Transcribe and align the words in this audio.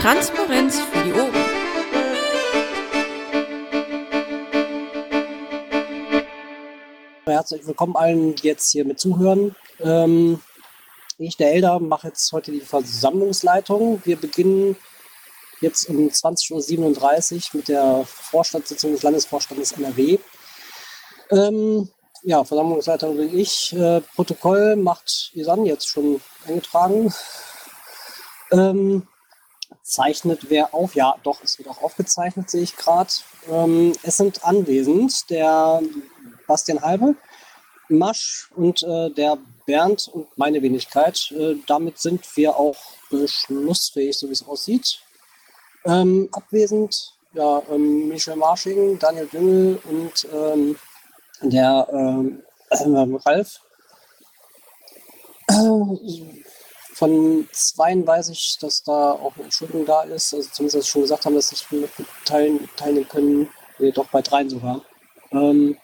Transparenz 0.00 0.80
für 0.80 1.04
die 1.04 1.12
Ohren. 1.12 1.34
Herzlich 7.26 7.66
willkommen 7.66 7.96
allen, 7.96 8.34
die 8.34 8.46
jetzt 8.46 8.72
hier 8.72 8.86
mit 8.86 8.98
zuhören. 8.98 9.54
Ähm, 9.78 10.40
ich, 11.18 11.36
der 11.36 11.52
Elder, 11.52 11.78
mache 11.80 12.08
jetzt 12.08 12.32
heute 12.32 12.50
die 12.50 12.62
Versammlungsleitung. 12.62 14.00
Wir 14.06 14.16
beginnen 14.16 14.74
jetzt 15.60 15.90
um 15.90 16.08
20.37 16.08 17.34
Uhr 17.52 17.58
mit 17.58 17.68
der 17.68 18.02
Vorstandssitzung 18.06 18.92
des 18.92 19.02
Landesvorstandes 19.02 19.72
NRW. 19.72 20.18
Ähm, 21.30 21.90
ja, 22.22 22.42
Versammlungsleiterin 22.42 23.18
bin 23.18 23.38
ich. 23.38 23.74
Äh, 23.74 24.00
Protokoll 24.14 24.76
macht 24.76 25.30
Isan 25.34 25.66
jetzt 25.66 25.88
schon 25.88 26.22
eingetragen. 26.46 27.12
Ähm, 28.50 29.06
zeichnet 29.90 30.50
wer 30.50 30.74
auf? 30.74 30.94
Ja, 30.94 31.16
doch, 31.22 31.42
es 31.42 31.58
wird 31.58 31.68
auch 31.68 31.82
aufgezeichnet, 31.82 32.50
sehe 32.50 32.62
ich 32.62 32.76
gerade. 32.76 33.10
Ähm, 33.50 33.92
es 34.02 34.16
sind 34.16 34.44
anwesend 34.44 35.28
der 35.30 35.82
Bastian 36.46 36.80
Halbe, 36.80 37.14
Masch 37.88 38.50
und 38.54 38.82
äh, 38.82 39.10
der 39.10 39.38
Bernd 39.66 40.08
und 40.08 40.26
meine 40.36 40.62
Wenigkeit. 40.62 41.32
Äh, 41.32 41.56
damit 41.66 41.98
sind 41.98 42.24
wir 42.36 42.56
auch 42.56 42.76
beschlussfähig, 43.10 44.16
so 44.16 44.28
wie 44.28 44.32
es 44.32 44.46
aussieht. 44.46 45.00
Ähm, 45.84 46.28
abwesend, 46.32 47.14
ja, 47.32 47.62
ähm, 47.70 48.08
Michel 48.08 48.36
Marsching, 48.36 48.98
Daniel 48.98 49.26
Düngel 49.26 49.80
und 49.84 50.28
ähm, 50.32 50.76
der 51.42 51.88
ähm, 51.92 52.42
äh, 52.70 53.18
Ralf. 53.26 53.60
Von 57.00 57.48
zweien 57.50 58.06
weiß 58.06 58.28
ich, 58.28 58.58
dass 58.60 58.82
da 58.82 59.12
auch 59.12 59.34
eine 59.34 59.44
Entschuldigung 59.44 59.86
da 59.86 60.02
ist. 60.02 60.34
Also 60.34 60.50
zumindest, 60.50 60.86
schon 60.86 61.00
gesagt 61.00 61.24
haben, 61.24 61.34
dass 61.34 61.48
sie 61.48 61.56
nicht 61.74 61.94
teilnehmen, 62.26 62.68
teilnehmen 62.76 63.08
können. 63.08 63.48
Nee, 63.78 63.90
doch 63.90 64.06
bei 64.08 64.20
dreien 64.20 64.50
sogar. 64.50 64.82
Ähm, 65.32 65.78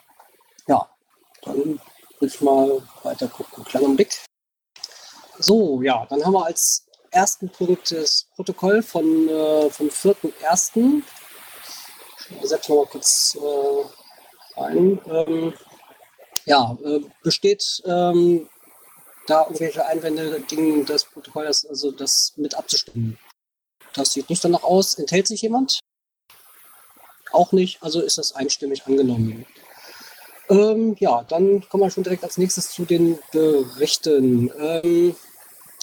ja, 0.67 0.87
dann 1.41 1.81
will 2.19 2.29
ich 2.29 2.39
mal 2.39 2.83
weiter 3.01 3.27
gucken. 3.29 3.63
Kleiner 3.63 3.89
Blick. 3.95 4.15
So, 5.39 5.81
ja, 5.81 6.05
dann 6.07 6.23
haben 6.23 6.33
wir 6.33 6.45
als 6.45 6.85
ersten 7.09 7.49
Punkt 7.49 7.91
das 7.91 8.27
Protokoll 8.35 8.83
von, 8.83 9.27
äh, 9.27 9.71
vom 9.71 9.87
4.1. 9.87 11.01
Ich 12.29 12.47
setze 12.47 12.73
mal 12.75 12.85
kurz 12.85 13.35
äh, 13.41 14.61
ein. 14.61 15.01
Ähm, 15.07 15.53
ja, 16.45 16.77
äh, 16.85 16.99
besteht 17.23 17.81
ähm, 17.85 18.47
da 19.29 19.43
irgendwelche 19.43 19.85
Einwände 19.85 20.41
gegen 20.47 20.85
das 20.85 21.05
Protokoll, 21.05 21.45
das, 21.45 21.65
also 21.65 21.91
das 21.91 22.33
mit 22.35 22.55
abzustimmen? 22.55 23.17
Das 23.93 24.13
sieht 24.13 24.29
nicht 24.29 24.43
danach 24.43 24.63
aus. 24.63 24.95
Enthält 24.95 25.27
sich 25.27 25.41
jemand? 25.41 25.79
Auch 27.31 27.51
nicht, 27.51 27.81
also 27.83 28.01
ist 28.01 28.17
das 28.17 28.33
einstimmig 28.33 28.85
angenommen. 28.85 29.45
Ähm, 30.49 30.95
ja, 30.99 31.23
dann 31.23 31.67
kommen 31.67 31.83
wir 31.83 31.91
schon 31.91 32.03
direkt 32.03 32.23
als 32.23 32.37
nächstes 32.37 32.71
zu 32.71 32.85
den 32.85 33.19
Berichten. 33.31 34.51
Ähm, 34.57 35.15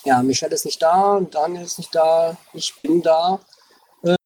ja, 0.04 0.22
Michelle 0.22 0.54
ist 0.54 0.64
nicht 0.64 0.82
da, 0.82 1.20
Daniel 1.30 1.64
ist 1.64 1.78
nicht 1.78 1.94
da, 1.94 2.36
ich 2.54 2.74
bin 2.82 3.02
da. 3.02 3.40
Äh, 4.02 4.16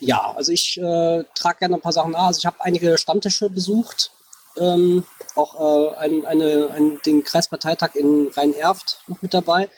ja, 0.00 0.32
also 0.32 0.52
ich 0.52 0.78
äh, 0.78 1.24
trage 1.34 1.58
gerne 1.58 1.76
ein 1.76 1.80
paar 1.80 1.92
Sachen 1.92 2.12
nach. 2.12 2.26
Also 2.26 2.38
ich 2.38 2.46
habe 2.46 2.60
einige 2.60 2.98
Stammtische 2.98 3.50
besucht, 3.50 4.12
ähm, 4.60 5.04
auch 5.34 5.92
äh, 5.92 5.96
ein, 5.96 6.26
eine, 6.26 6.70
ein, 6.74 7.00
den 7.04 7.24
Kreisparteitag 7.24 7.94
in 7.94 8.28
Rhein-Erft 8.28 9.02
noch 9.06 9.22
mit 9.22 9.34
dabei. 9.34 9.68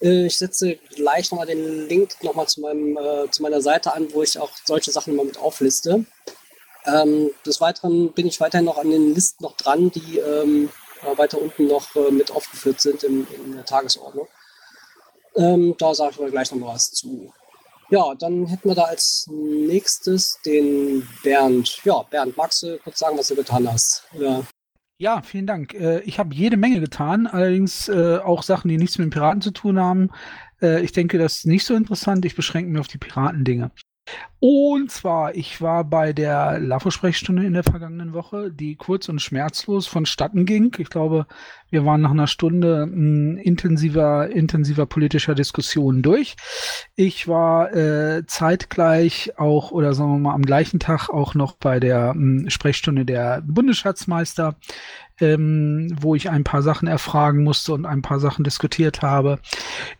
Äh, 0.00 0.26
ich 0.26 0.38
setze 0.38 0.76
gleich 0.94 1.30
nochmal 1.30 1.46
den 1.46 1.88
Link 1.88 2.22
nochmal 2.22 2.46
zu, 2.46 2.66
äh, 2.66 3.30
zu 3.30 3.42
meiner 3.42 3.60
Seite 3.60 3.92
an, 3.94 4.12
wo 4.12 4.22
ich 4.22 4.38
auch 4.38 4.50
solche 4.64 4.90
Sachen 4.90 5.16
mal 5.16 5.24
mit 5.24 5.38
aufliste. 5.38 6.04
Ähm, 6.86 7.30
des 7.44 7.60
Weiteren 7.60 8.12
bin 8.12 8.26
ich 8.26 8.40
weiterhin 8.40 8.64
noch 8.64 8.78
an 8.78 8.90
den 8.90 9.14
Listen 9.14 9.42
noch 9.44 9.56
dran, 9.56 9.90
die 9.90 10.18
ähm, 10.18 10.70
weiter 11.16 11.40
unten 11.40 11.66
noch 11.66 11.94
äh, 11.96 12.10
mit 12.10 12.30
aufgeführt 12.30 12.80
sind 12.80 13.02
in, 13.02 13.26
in 13.26 13.52
der 13.54 13.64
Tagesordnung. 13.64 14.28
Ähm, 15.36 15.74
da 15.78 15.94
sage 15.94 16.12
ich 16.12 16.18
aber 16.18 16.30
gleich 16.30 16.52
noch 16.52 16.74
was 16.74 16.90
zu. 16.92 17.32
Ja, 17.90 18.14
dann 18.14 18.46
hätten 18.46 18.68
wir 18.68 18.76
da 18.76 18.84
als 18.84 19.26
nächstes 19.30 20.38
den 20.46 21.06
Bernd. 21.24 21.80
Ja, 21.84 22.02
Bernd, 22.02 22.36
magst 22.36 22.62
du 22.62 22.78
kurz 22.78 23.00
sagen, 23.00 23.18
was 23.18 23.28
du 23.28 23.34
getan 23.34 23.70
hast? 23.70 24.04
Oder? 24.16 24.46
Ja, 24.98 25.22
vielen 25.22 25.46
Dank. 25.46 25.74
Äh, 25.74 26.00
ich 26.02 26.18
habe 26.18 26.34
jede 26.34 26.56
Menge 26.56 26.78
getan, 26.78 27.26
allerdings 27.26 27.88
äh, 27.88 28.18
auch 28.18 28.42
Sachen, 28.44 28.68
die 28.68 28.76
nichts 28.76 28.98
mit 28.98 29.06
den 29.06 29.10
Piraten 29.10 29.40
zu 29.40 29.50
tun 29.50 29.80
haben. 29.80 30.10
Äh, 30.62 30.82
ich 30.82 30.92
denke, 30.92 31.18
das 31.18 31.38
ist 31.38 31.46
nicht 31.46 31.64
so 31.64 31.74
interessant. 31.74 32.24
Ich 32.24 32.36
beschränke 32.36 32.70
mich 32.70 32.80
auf 32.80 32.86
die 32.86 32.98
Piratendinge. 32.98 33.72
Und 34.42 34.90
zwar, 34.90 35.34
ich 35.34 35.60
war 35.60 35.84
bei 35.84 36.14
der 36.14 36.58
LAFO-Sprechstunde 36.58 37.44
in 37.44 37.52
der 37.52 37.62
vergangenen 37.62 38.14
Woche, 38.14 38.50
die 38.50 38.74
kurz 38.74 39.10
und 39.10 39.20
schmerzlos 39.20 39.86
vonstatten 39.86 40.46
ging. 40.46 40.74
Ich 40.78 40.88
glaube, 40.88 41.26
wir 41.68 41.84
waren 41.84 42.00
nach 42.00 42.10
einer 42.10 42.26
Stunde 42.26 42.84
m, 42.84 43.36
intensiver, 43.36 44.30
intensiver 44.30 44.86
politischer 44.86 45.34
Diskussion 45.34 46.00
durch. 46.00 46.36
Ich 46.96 47.28
war 47.28 47.74
äh, 47.74 48.24
zeitgleich 48.26 49.38
auch, 49.38 49.72
oder 49.72 49.92
sagen 49.92 50.12
wir 50.12 50.18
mal 50.18 50.34
am 50.34 50.42
gleichen 50.42 50.80
Tag 50.80 51.10
auch 51.10 51.34
noch 51.34 51.56
bei 51.56 51.78
der 51.78 52.12
m, 52.16 52.48
Sprechstunde 52.48 53.04
der 53.04 53.42
Bundesschatzmeister, 53.46 54.56
ähm, 55.20 55.94
wo 56.00 56.14
ich 56.14 56.30
ein 56.30 56.44
paar 56.44 56.62
Sachen 56.62 56.88
erfragen 56.88 57.42
musste 57.44 57.72
und 57.72 57.86
ein 57.86 58.02
paar 58.02 58.20
Sachen 58.20 58.44
diskutiert 58.44 59.02
habe. 59.02 59.38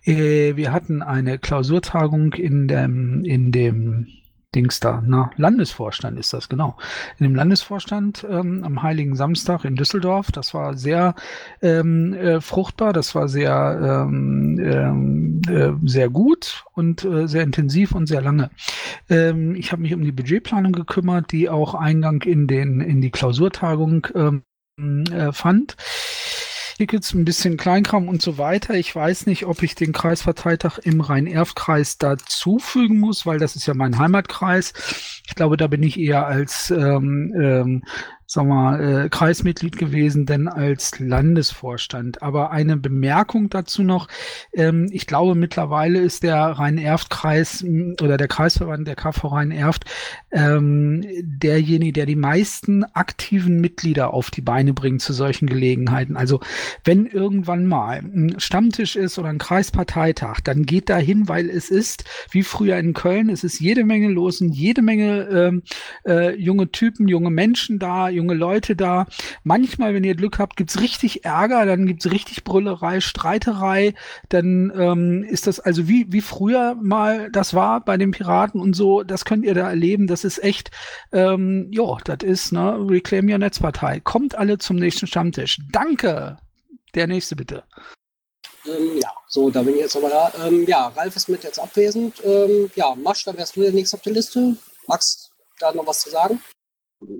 Äh, 0.04 0.56
wir 0.56 0.72
hatten 0.72 1.02
eine 1.02 1.38
Klausurtagung 1.38 2.34
in 2.34 2.68
dem, 2.68 3.24
in 3.24 3.52
dem 3.52 4.06
Dings 4.54 4.80
da, 4.80 5.00
na, 5.06 5.30
Landesvorstand 5.36 6.18
ist 6.18 6.32
das, 6.32 6.48
genau. 6.48 6.76
In 7.18 7.24
dem 7.24 7.36
Landesvorstand 7.36 8.26
ähm, 8.28 8.64
am 8.64 8.82
Heiligen 8.82 9.14
Samstag 9.14 9.64
in 9.64 9.76
Düsseldorf. 9.76 10.32
Das 10.32 10.54
war 10.54 10.76
sehr 10.76 11.14
ähm, 11.62 12.14
äh, 12.14 12.40
fruchtbar, 12.40 12.92
das 12.92 13.14
war 13.14 13.28
sehr, 13.28 14.06
ähm, 14.08 14.58
ähm 14.60 15.42
äh, 15.48 15.72
sehr 15.84 16.10
gut 16.10 16.64
und 16.72 17.04
äh, 17.04 17.28
sehr 17.28 17.44
intensiv 17.44 17.92
und 17.92 18.06
sehr 18.06 18.20
lange. 18.20 18.50
Ähm, 19.08 19.54
ich 19.54 19.70
habe 19.70 19.82
mich 19.82 19.94
um 19.94 20.02
die 20.02 20.12
Budgetplanung 20.12 20.72
gekümmert, 20.72 21.30
die 21.30 21.48
auch 21.48 21.74
Eingang 21.74 22.22
in, 22.22 22.48
den, 22.48 22.80
in 22.80 23.00
die 23.00 23.10
Klausurtagung 23.10 24.08
ähm, 24.14 24.42
äh, 25.12 25.32
fand. 25.32 25.76
Tickets, 26.80 27.12
ein 27.12 27.26
bisschen 27.26 27.58
Kleinkram 27.58 28.08
und 28.08 28.22
so 28.22 28.38
weiter. 28.38 28.72
Ich 28.72 28.96
weiß 28.96 29.26
nicht, 29.26 29.44
ob 29.44 29.62
ich 29.62 29.74
den 29.74 29.92
Kreisparteitag 29.92 30.78
im 30.78 31.02
Rhein-Erft-Kreis 31.02 31.98
dazufügen 31.98 32.98
muss, 32.98 33.26
weil 33.26 33.38
das 33.38 33.54
ist 33.54 33.66
ja 33.66 33.74
mein 33.74 33.98
Heimatkreis. 33.98 34.72
Ich 35.26 35.34
glaube, 35.34 35.58
da 35.58 35.66
bin 35.66 35.82
ich 35.82 36.00
eher 36.00 36.26
als 36.26 36.70
ähm, 36.70 37.34
ähm, 37.38 37.82
wir 38.36 38.44
mal, 38.44 39.04
äh, 39.04 39.08
Kreismitglied 39.08 39.76
gewesen, 39.76 40.24
denn 40.24 40.46
als 40.46 40.98
Landesvorstand. 41.00 42.22
Aber 42.22 42.52
eine 42.52 42.76
Bemerkung 42.76 43.50
dazu 43.50 43.82
noch. 43.82 44.06
Ähm, 44.52 44.88
ich 44.92 45.06
glaube, 45.06 45.34
mittlerweile 45.34 45.98
ist 45.98 46.22
der 46.22 46.38
Rhein-Erft-Kreis 46.38 47.64
oder 48.00 48.16
der 48.16 48.28
Kreisverband 48.28 48.86
der 48.86 48.94
KV 48.94 49.28
Rhein-Erft 49.28 49.84
ähm, 50.30 51.04
derjenige, 51.22 51.92
der 51.92 52.06
die 52.06 52.16
meisten 52.16 52.84
aktiven 52.84 53.60
Mitglieder 53.60 54.14
auf 54.14 54.30
die 54.30 54.42
Beine 54.42 54.74
bringt 54.74 55.02
zu 55.02 55.12
solchen 55.12 55.48
Gelegenheiten. 55.48 56.16
Also 56.16 56.40
wenn 56.84 57.06
irgendwann 57.06 57.66
mal 57.66 57.98
ein 57.98 58.36
Stammtisch 58.38 58.96
ist 58.96 59.18
oder 59.18 59.28
ein 59.28 59.38
Kreisparteitag, 59.38 60.40
dann 60.44 60.66
geht 60.66 60.88
da 60.88 60.98
hin, 60.98 61.28
weil 61.28 61.50
es 61.50 61.70
ist, 61.70 62.04
wie 62.30 62.42
früher 62.42 62.76
in 62.78 62.94
Köln, 62.94 63.28
es 63.28 63.42
ist 63.42 63.60
jede 63.60 63.84
Menge 63.84 64.08
los 64.08 64.40
und 64.40 64.50
jede 64.50 64.82
Menge 64.82 65.22
ähm, 65.28 65.62
äh, 66.06 66.34
junge 66.36 66.70
Typen, 66.70 67.08
junge 67.08 67.30
Menschen 67.30 67.78
da, 67.78 68.08
junge 68.20 68.34
Leute 68.34 68.76
da. 68.76 69.06
Manchmal, 69.42 69.94
wenn 69.94 70.04
ihr 70.04 70.14
Glück 70.14 70.38
habt, 70.38 70.56
gibt's 70.56 70.80
richtig 70.80 71.24
Ärger, 71.24 71.64
dann 71.64 71.86
gibt's 71.86 72.10
richtig 72.10 72.44
Brüllerei, 72.44 73.00
Streiterei. 73.00 73.94
Dann 74.28 74.72
ähm, 74.76 75.24
ist 75.24 75.46
das 75.46 75.58
also 75.60 75.88
wie, 75.88 76.12
wie 76.12 76.20
früher 76.20 76.76
mal 76.80 77.30
das 77.30 77.54
war 77.54 77.84
bei 77.84 77.96
den 77.96 78.10
Piraten 78.10 78.60
und 78.60 78.74
so. 78.74 79.02
Das 79.02 79.24
könnt 79.24 79.44
ihr 79.44 79.54
da 79.54 79.68
erleben. 79.68 80.06
Das 80.06 80.24
ist 80.24 80.42
echt, 80.42 80.70
ähm, 81.12 81.68
ja, 81.72 81.96
das 82.04 82.22
ist, 82.22 82.52
ne, 82.52 82.76
Reclaim 82.88 83.28
Your 83.30 83.38
Netzpartei. 83.38 84.00
Kommt 84.00 84.34
alle 84.34 84.58
zum 84.58 84.76
nächsten 84.76 85.06
Stammtisch. 85.06 85.58
Danke. 85.72 86.36
Der 86.94 87.06
nächste 87.06 87.36
bitte. 87.36 87.64
Ähm, 88.66 88.98
ja, 89.00 89.10
so, 89.28 89.50
da 89.50 89.62
bin 89.62 89.74
ich 89.74 89.80
jetzt 89.80 89.94
nochmal 89.94 90.10
da. 90.10 90.46
Ähm, 90.46 90.66
ja, 90.66 90.88
Ralf 90.88 91.16
ist 91.16 91.28
mit 91.28 91.44
jetzt 91.44 91.58
abwesend. 91.58 92.22
Ähm, 92.24 92.70
ja, 92.74 92.94
Masch, 92.94 93.24
dann 93.24 93.36
wärst 93.36 93.56
du 93.56 93.62
der 93.62 93.72
nächste 93.72 93.96
auf 93.96 94.02
der 94.02 94.12
Liste. 94.12 94.56
Magst 94.86 95.30
da 95.58 95.72
noch 95.72 95.86
was 95.86 96.00
zu 96.02 96.10
sagen? 96.10 96.42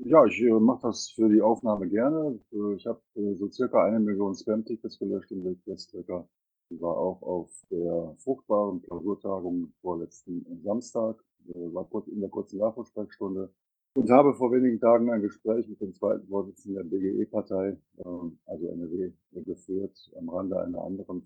Ja, 0.04 0.26
ich 0.26 0.40
äh, 0.42 0.50
mache 0.50 0.82
das 0.88 1.10
für 1.10 1.28
die 1.28 1.40
Aufnahme 1.40 1.88
gerne. 1.88 2.38
Äh, 2.52 2.74
ich 2.74 2.86
habe 2.86 3.00
äh, 3.14 3.34
so 3.34 3.48
circa 3.50 3.84
eine 3.84 3.98
Million 3.98 4.34
Spam-Tickets 4.34 4.98
gelöscht 4.98 5.30
im 5.30 5.44
Wildwest-Tracker. 5.44 6.28
Ich 6.68 6.80
war 6.80 6.96
auch 6.96 7.22
auf 7.22 7.50
der 7.70 8.14
fruchtbaren 8.18 8.82
Klausurtagung 8.82 9.72
vorletzten 9.80 10.44
Samstag, 10.62 11.24
äh, 11.48 11.74
war 11.74 11.84
kurz 11.86 12.08
in 12.08 12.20
der 12.20 12.28
kurzen 12.28 12.58
Nachwuchssprechstunde 12.58 13.50
und 13.94 14.10
habe 14.10 14.34
vor 14.34 14.52
wenigen 14.52 14.78
Tagen 14.78 15.10
ein 15.10 15.22
Gespräch 15.22 15.66
mit 15.68 15.80
dem 15.80 15.94
zweiten 15.94 16.28
Vorsitzenden 16.28 16.88
der 16.88 16.96
BGE-Partei, 16.96 17.76
ähm, 18.04 18.38
also 18.46 18.68
NRW, 18.68 19.12
geführt, 19.32 20.12
am 20.16 20.28
Rande 20.28 20.60
einer 20.60 20.84
anderen 20.84 21.24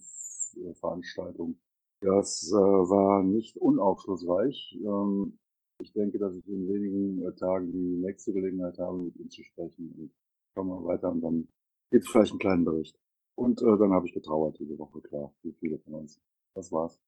äh, 0.57 0.75
Veranstaltung. 0.75 1.59
Das 2.01 2.51
äh, 2.53 2.57
war 2.57 3.23
nicht 3.23 3.57
unaufschlussreich. 3.57 4.79
Ähm, 4.81 5.39
ich 5.81 5.93
denke, 5.93 6.19
dass 6.19 6.35
ich 6.35 6.47
in 6.49 6.69
wenigen 6.69 7.27
äh, 7.27 7.35
Tagen 7.35 7.73
die 7.73 7.97
nächste 8.05 8.33
Gelegenheit 8.33 8.79
habe, 8.79 8.99
mit 8.99 9.17
ihm 9.17 9.31
zu 9.31 9.43
sprechen. 9.43 9.95
Und 9.99 10.11
schauen 10.55 10.69
wir 10.69 10.85
weiter 10.85 11.11
und 11.11 11.21
dann 11.21 11.49
gibt 11.91 12.05
es 12.05 12.11
vielleicht 12.11 12.33
einen 12.33 12.39
kleinen 12.41 12.65
Bericht. 12.65 12.97
Und 13.37 13.61
äh, 13.63 13.79
dann 13.79 13.93
habe 13.93 14.07
ich 14.07 14.15
getrauert 14.15 14.57
diese 14.59 14.79
Woche, 14.79 15.01
klar, 15.01 15.35
wie 15.43 15.53
viele 15.53 15.79
von 15.79 15.95
uns. 15.95 16.21
Das 16.55 16.71
war's. 16.71 17.01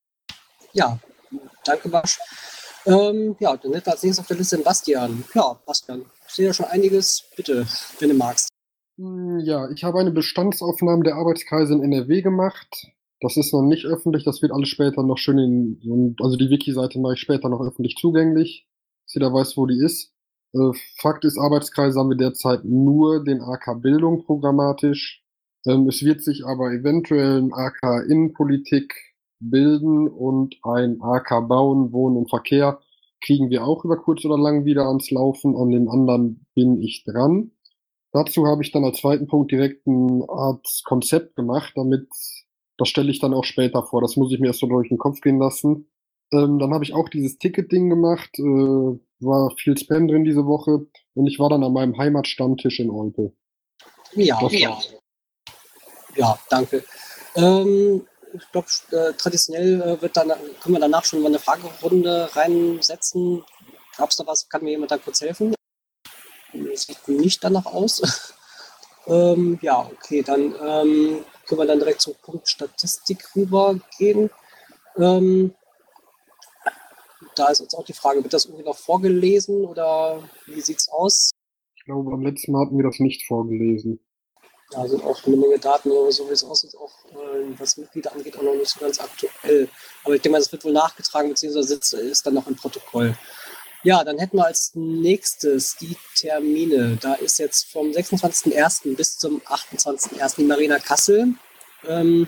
Ja, 0.73 0.99
danke, 1.65 1.89
Basch. 1.89 2.19
Ähm, 2.85 3.37
ja, 3.41 3.57
dann 3.57 3.73
hätten 3.73 3.87
wir 3.87 3.93
als 3.93 4.03
nächstes 4.03 4.19
auf 4.21 4.27
der 4.27 4.37
Liste 4.37 4.57
den 4.57 4.65
Bastian. 4.65 5.25
Ja, 5.35 5.61
Bastian, 5.65 6.05
ich 6.27 6.35
sehe 6.35 6.47
ja 6.47 6.53
schon 6.53 6.67
einiges. 6.67 7.25
Bitte, 7.37 7.67
wenn 8.01 8.09
du 8.11 8.15
magst. 8.15 8.49
Hm, 8.99 9.41
Ja, 9.41 9.69
ich 9.71 9.85
habe 9.85 9.99
eine 10.01 10.11
Bestandsaufnahme 10.11 11.05
der 11.05 11.15
Arbeitskreise 11.17 11.75
in 11.75 11.83
NRW 11.83 12.23
gemacht. 12.23 12.89
Das 13.21 13.37
ist 13.37 13.53
noch 13.53 13.63
nicht 13.63 13.87
öffentlich, 13.87 14.25
das 14.25 14.43
wird 14.43 14.53
alles 14.53 14.69
später 14.69 15.03
noch 15.03 15.17
schön 15.19 15.39
in, 15.39 15.81
so 15.83 15.95
ein- 15.95 16.17
also 16.21 16.37
die 16.37 16.51
Wiki-Seite 16.51 16.99
mache 17.01 17.15
ich 17.15 17.21
später 17.21 17.49
noch 17.49 17.61
öffentlich 17.61 17.97
zugänglich, 17.97 18.67
dass 19.07 19.15
jeder 19.15 19.33
weiß, 19.33 19.57
wo 19.57 19.67
die 19.67 19.79
ist. 19.83 20.13
Äh, 20.53 20.73
Fakt 21.01 21.25
ist, 21.25 21.39
Arbeitskreise 21.39 21.99
haben 21.99 22.11
wir 22.11 22.17
derzeit 22.17 22.65
nur 22.65 23.25
den 23.25 23.41
AK 23.41 23.75
Bildung 23.77 24.25
programmatisch. 24.25 25.23
Ähm, 25.67 25.89
es 25.89 26.03
wird 26.05 26.23
sich 26.23 26.45
aber 26.45 26.73
eventuell 26.73 27.39
ein 27.43 27.53
AK 27.55 28.03
Innenpolitik 28.09 28.95
bilden 29.41 30.09
und 30.09 30.57
ein 30.63 31.01
AK 31.03 31.41
Bauen, 31.49 31.93
Wohnen 31.93 32.17
und 32.19 32.31
Verkehr 32.31 32.81
kriegen 33.25 33.51
wir 33.51 33.65
auch 33.65 33.85
über 33.85 33.97
kurz 33.97 34.25
oder 34.25 34.39
lang 34.39 34.65
wieder 34.67 34.87
ans 34.87 35.11
Laufen. 35.11 35.57
An 35.57 35.71
den 35.71 35.89
anderen 35.89 36.47
bin 36.55 36.81
ich 36.83 37.03
dran. 37.05 37.53
Dazu 38.13 38.47
habe 38.47 38.63
ich 38.63 38.73
dann 38.73 38.85
als 38.85 38.99
zweiten 39.01 39.27
Punkt 39.27 39.51
direkt 39.53 39.87
eine 39.87 40.25
Art 40.29 40.67
Konzept 40.85 41.37
gemacht, 41.37 41.73
damit, 41.77 42.09
das 42.79 42.89
stelle 42.89 43.11
ich 43.11 43.21
dann 43.21 43.35
auch 43.35 43.45
später 43.45 43.83
vor. 43.83 44.01
Das 44.01 44.17
muss 44.17 44.33
ich 44.33 44.41
mir 44.41 44.49
erst 44.49 44.61
so 44.61 44.67
durch 44.67 44.89
den 44.89 44.99
Kopf 44.99 45.21
gehen 45.21 45.39
lassen. 45.39 45.89
Ähm, 46.33 46.59
dann 46.59 46.75
habe 46.75 46.85
ich 46.85 46.95
auch 46.95 47.09
dieses 47.09 47.39
Ticket-Ding 47.39 47.89
gemacht, 47.89 48.31
äh, 48.39 48.43
war 49.21 49.51
viel 49.57 49.79
Spam 49.79 50.09
drin 50.09 50.25
diese 50.25 50.45
Woche 50.45 50.87
und 51.15 51.27
ich 51.27 51.39
war 51.39 51.49
dann 51.49 51.63
an 51.63 51.73
meinem 51.73 51.97
Heimatstammtisch 51.97 52.81
in 52.81 52.91
Olpe. 52.91 53.33
Ja, 54.15 54.41
Das 54.41 54.53
ja. 54.53 54.71
war's. 54.71 54.95
Ja, 56.17 56.39
danke. 56.51 56.85
Ähm, 57.37 58.07
ich 58.33 58.51
glaube, 58.51 58.69
äh, 58.91 59.13
traditionell 59.15 59.81
äh, 59.83 60.03
wird 60.03 60.17
dann, 60.17 60.33
können 60.61 60.75
wir 60.75 60.81
danach 60.81 61.05
schon 61.05 61.21
mal 61.21 61.29
eine 61.29 61.39
Fragerunde 61.39 62.29
reinsetzen. 62.35 63.45
Gab 63.97 64.11
es 64.11 64.17
da 64.17 64.27
was? 64.27 64.49
Kann 64.49 64.65
mir 64.65 64.71
jemand 64.71 64.91
da 64.91 64.99
kurz 64.99 65.21
helfen? 65.21 65.55
Sieht 66.75 67.09
nicht 67.09 67.45
danach 67.45 67.67
aus. 67.67 68.35
ähm, 69.07 69.59
ja, 69.63 69.91
okay, 69.93 70.23
dann 70.23 70.55
ähm, 70.61 71.25
können 71.47 71.61
wir 71.61 71.67
dann 71.67 71.79
direkt 71.79 72.01
zum 72.01 72.15
Punkt 72.23 72.49
Statistik 72.49 73.25
rübergehen. 73.35 74.31
Ähm, 74.99 75.55
da 77.35 77.49
ist 77.49 77.61
jetzt 77.61 77.75
auch 77.75 77.85
die 77.85 77.93
Frage, 77.93 78.23
wird 78.23 78.33
das 78.33 78.47
irgendwie 78.47 78.65
noch 78.65 78.77
vorgelesen 78.77 79.65
oder 79.65 80.23
wie 80.47 80.61
sieht's 80.61 80.89
aus? 80.89 81.31
Ich 81.77 81.85
glaube, 81.85 82.11
beim 82.11 82.23
letzten 82.23 82.53
Mal 82.53 82.67
hatten 82.67 82.77
wir 82.77 82.85
das 82.85 82.99
nicht 82.99 83.27
vorgelesen. 83.27 84.01
Da 84.71 84.87
sind 84.89 85.05
auch 85.05 85.25
eine 85.25 85.37
Menge 85.37 85.61
Daten, 85.61 85.93
aber 85.93 86.11
so 86.11 86.29
wie 86.29 86.33
es 86.33 86.43
aussieht, 86.43 86.75
auch 86.77 87.05
äh, 87.13 87.55
was 87.59 87.77
Mitglieder 87.77 88.13
angeht, 88.13 88.37
auch 88.37 88.43
noch 88.43 88.55
nicht 88.55 88.69
so 88.69 88.81
ganz 88.81 88.99
aktuell. 88.99 89.69
Aber 90.03 90.15
ich 90.15 90.23
denke 90.23 90.33
mal, 90.33 90.39
das 90.39 90.51
wird 90.51 90.65
wohl 90.65 90.73
nachgetragen, 90.73 91.29
beziehungsweise 91.29 91.75
ist 92.01 92.27
dann 92.27 92.35
noch 92.35 92.49
im 92.49 92.57
Protokoll. 92.57 93.17
Ja, 93.87 94.03
dann 94.03 94.19
hätten 94.19 94.39
wir 94.39 94.47
als 94.47 94.73
nächstes 94.75 95.77
die 95.77 95.97
Termine. 96.17 96.99
Da 97.01 97.15
ist 97.15 97.39
jetzt 97.39 97.71
vom 97.71 97.87
26.01. 97.87 98.97
bis 98.97 99.17
zum 99.17 99.41
28.01. 99.43 100.39
die 100.39 100.45
Marina 100.45 100.81
Kassel. 100.81 101.35
Ähm, 101.87 102.27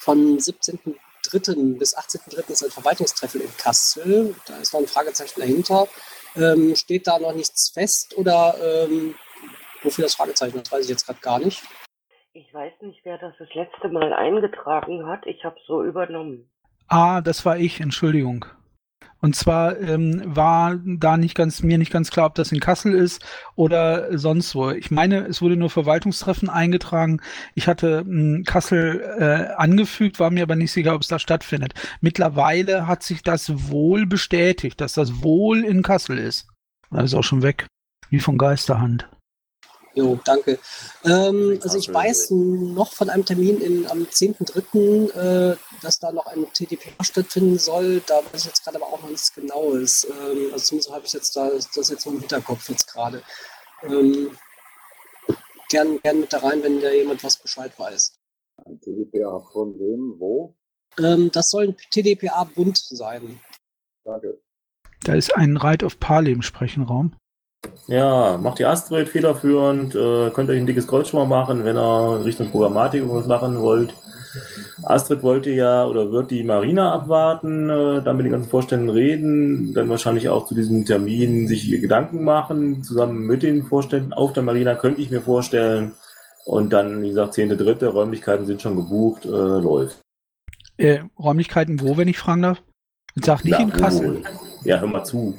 von 0.00 0.36
17.03. 0.36 1.78
bis 1.78 1.96
18.03. 1.96 2.50
ist 2.50 2.64
ein 2.64 2.70
Verwaltungstreffen 2.70 3.40
in 3.40 3.56
Kassel. 3.56 4.34
Da 4.46 4.58
ist 4.58 4.74
noch 4.74 4.80
ein 4.80 4.86
Fragezeichen 4.86 5.40
dahinter. 5.40 5.88
Ähm, 6.36 6.76
steht 6.76 7.06
da 7.06 7.18
noch 7.18 7.34
nichts 7.34 7.70
fest 7.70 8.14
oder 8.18 8.54
ähm, 8.62 9.14
wofür 9.82 10.04
das 10.04 10.14
Fragezeichen? 10.14 10.58
Das 10.62 10.70
weiß 10.70 10.84
ich 10.84 10.90
jetzt 10.90 11.06
gerade 11.06 11.20
gar 11.20 11.38
nicht. 11.38 11.62
Ich 12.34 12.52
weiß 12.52 12.74
nicht, 12.82 13.00
wer 13.04 13.16
das 13.16 13.32
das 13.38 13.48
letzte 13.54 13.88
Mal 13.88 14.12
eingetragen 14.12 15.06
hat. 15.06 15.24
Ich 15.24 15.42
habe 15.42 15.56
so 15.66 15.82
übernommen. 15.82 16.50
Ah, 16.88 17.22
das 17.22 17.46
war 17.46 17.56
ich, 17.56 17.80
Entschuldigung. 17.80 18.44
Und 19.22 19.36
zwar 19.36 19.78
ähm, 19.80 20.20
war 20.24 20.80
da 20.84 21.16
nicht 21.16 21.36
ganz, 21.36 21.62
mir 21.62 21.78
nicht 21.78 21.92
ganz 21.92 22.10
klar, 22.10 22.26
ob 22.26 22.34
das 22.34 22.50
in 22.50 22.58
Kassel 22.58 22.92
ist 22.92 23.24
oder 23.54 24.18
sonst 24.18 24.56
wo. 24.56 24.70
Ich 24.70 24.90
meine, 24.90 25.26
es 25.26 25.40
wurde 25.40 25.56
nur 25.56 25.70
Verwaltungstreffen 25.70 26.50
eingetragen. 26.50 27.20
Ich 27.54 27.68
hatte 27.68 28.02
mh, 28.04 28.42
Kassel 28.44 29.00
äh, 29.18 29.54
angefügt, 29.54 30.18
war 30.18 30.30
mir 30.30 30.42
aber 30.42 30.56
nicht 30.56 30.72
sicher, 30.72 30.96
ob 30.96 31.02
es 31.02 31.08
da 31.08 31.20
stattfindet. 31.20 31.74
Mittlerweile 32.00 32.88
hat 32.88 33.04
sich 33.04 33.22
das 33.22 33.70
wohl 33.70 34.06
bestätigt, 34.06 34.80
dass 34.80 34.94
das 34.94 35.22
wohl 35.22 35.64
in 35.64 35.82
Kassel 35.82 36.18
ist. 36.18 36.48
Das 36.90 37.04
ist 37.04 37.14
auch 37.14 37.22
schon 37.22 37.42
weg. 37.42 37.68
Wie 38.10 38.18
von 38.18 38.36
Geisterhand. 38.36 39.08
Jo, 39.94 40.18
danke. 40.24 40.58
Ähm, 41.04 41.58
also 41.62 41.76
ich 41.76 41.92
weiß 41.92 42.30
noch 42.30 42.92
von 42.92 43.10
einem 43.10 43.24
Termin 43.24 43.60
in, 43.60 43.86
am 43.88 44.04
10.3., 44.04 45.52
äh, 45.52 45.56
dass 45.82 45.98
da 45.98 46.12
noch 46.12 46.26
ein 46.26 46.46
TDPA 46.52 47.04
stattfinden 47.04 47.58
soll. 47.58 48.00
Da 48.06 48.16
weiß 48.16 48.40
ich 48.40 48.46
jetzt 48.46 48.64
gerade 48.64 48.78
aber 48.78 48.86
auch 48.86 49.02
noch 49.02 49.10
nichts 49.10 49.34
Genaues. 49.34 50.04
Ähm, 50.04 50.50
also 50.52 50.64
zumindest 50.64 50.92
habe 50.92 51.04
ich 51.04 51.12
jetzt 51.12 51.36
da 51.36 51.50
das 51.50 51.88
jetzt 51.90 52.06
noch 52.06 52.12
im 52.12 52.20
Hinterkopf 52.20 52.68
jetzt 52.70 52.90
gerade. 52.90 53.22
Ähm, 53.82 54.36
gern, 55.68 56.00
gern 56.02 56.20
mit 56.20 56.32
da 56.32 56.38
rein, 56.38 56.62
wenn 56.62 56.80
da 56.80 56.90
jemand 56.90 57.22
was 57.22 57.36
Bescheid 57.36 57.72
weiß. 57.78 58.14
Ein 58.64 58.80
TDPA 58.80 59.40
von 59.52 59.78
wem, 59.78 60.14
wo? 60.18 60.54
Ähm, 60.98 61.30
das 61.32 61.50
soll 61.50 61.68
ein 61.68 61.76
TDPA-Bund 61.90 62.78
sein. 62.78 63.40
Danke. 64.04 64.40
Da 65.04 65.14
ist 65.14 65.34
ein 65.34 65.56
Ride 65.56 65.84
of 65.84 65.98
Parley 65.98 66.32
im 66.32 66.42
Sprechenraum. 66.42 67.16
Ja, 67.86 68.38
macht 68.40 68.58
die 68.58 68.64
Astrid 68.64 69.08
federführend. 69.08 69.94
Äh, 69.94 70.30
könnt 70.30 70.50
euch 70.50 70.58
ein 70.58 70.66
dickes 70.66 70.86
Kreuz 70.86 71.08
schon 71.08 71.20
mal 71.20 71.44
machen, 71.44 71.64
wenn 71.64 71.76
ihr 71.76 72.24
Richtung 72.24 72.50
Programmatik 72.50 73.02
was 73.06 73.26
machen 73.26 73.60
wollt. 73.60 73.94
Astrid 74.82 75.22
wollte 75.22 75.50
ja 75.50 75.84
oder 75.86 76.10
wird 76.10 76.30
die 76.30 76.42
Marina 76.42 76.92
abwarten, 76.92 77.68
äh, 77.68 78.02
dann 78.02 78.16
mit 78.16 78.24
den 78.24 78.32
ganzen 78.32 78.48
Vorständen 78.50 78.88
reden, 78.88 79.74
dann 79.74 79.88
wahrscheinlich 79.88 80.28
auch 80.28 80.46
zu 80.46 80.54
diesem 80.54 80.84
Termin 80.86 81.48
sich 81.48 81.70
Gedanken 81.70 82.24
machen, 82.24 82.82
zusammen 82.82 83.26
mit 83.26 83.42
den 83.42 83.62
Vorständen 83.64 84.12
auf 84.12 84.32
der 84.32 84.42
Marina, 84.42 84.74
könnte 84.74 85.02
ich 85.02 85.10
mir 85.10 85.20
vorstellen. 85.20 85.92
Und 86.44 86.72
dann, 86.72 87.02
wie 87.02 87.08
gesagt, 87.08 87.34
10.3. 87.34 87.86
Räumlichkeiten 87.86 88.46
sind 88.46 88.62
schon 88.62 88.74
gebucht, 88.76 89.24
äh, 89.26 89.28
läuft. 89.28 90.00
Äh, 90.78 91.00
Räumlichkeiten 91.18 91.80
wo, 91.80 91.96
wenn 91.96 92.08
ich 92.08 92.18
fragen 92.18 92.42
darf? 92.42 92.62
Jetzt 93.14 93.26
sag 93.26 93.44
nicht 93.44 93.52
Na, 93.52 93.62
in 93.62 93.72
Kassel. 93.72 94.08
wohl. 94.08 94.22
Ja, 94.64 94.80
hör 94.80 94.88
mal 94.88 95.04
zu. 95.04 95.34